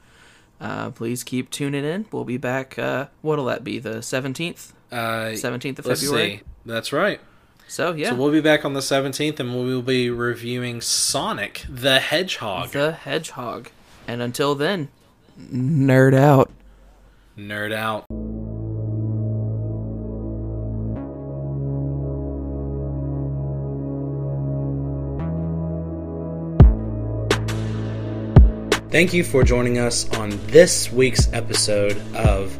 [0.60, 2.06] Uh, please keep tuning in.
[2.12, 2.78] We'll be back.
[2.80, 3.80] Uh, what'll that be?
[3.80, 6.38] The seventeenth, Uh, seventeenth of let's February.
[6.38, 6.44] see.
[6.66, 7.20] That's right.
[7.68, 11.66] So yeah, So we'll be back on the 17th, and we will be reviewing Sonic
[11.68, 12.70] the Hedgehog.
[12.70, 13.70] the Hedgehog.
[14.08, 14.88] And until then,
[15.38, 16.50] nerd out.
[17.38, 18.06] Nerd out.
[28.90, 32.58] Thank you for joining us on this week's episode of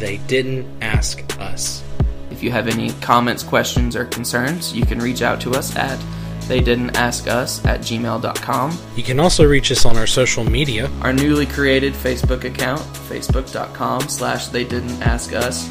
[0.00, 1.84] They Didn't Ask Us.
[2.30, 6.02] If you have any comments, questions, or concerns, you can reach out to us at
[6.48, 8.78] they didn't ask us at gmail.com.
[8.96, 10.90] You can also reach us on our social media.
[11.02, 15.68] Our newly created Facebook account, facebook.com slash they didn't ask us.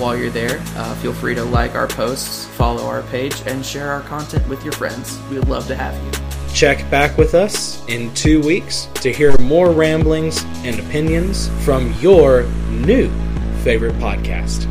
[0.00, 3.92] While you're there, uh, feel free to like our posts, follow our page, and share
[3.92, 5.18] our content with your friends.
[5.28, 6.54] We'd love to have you.
[6.54, 12.44] Check back with us in two weeks to hear more ramblings and opinions from your
[12.70, 13.10] new
[13.66, 14.68] favorite podcast.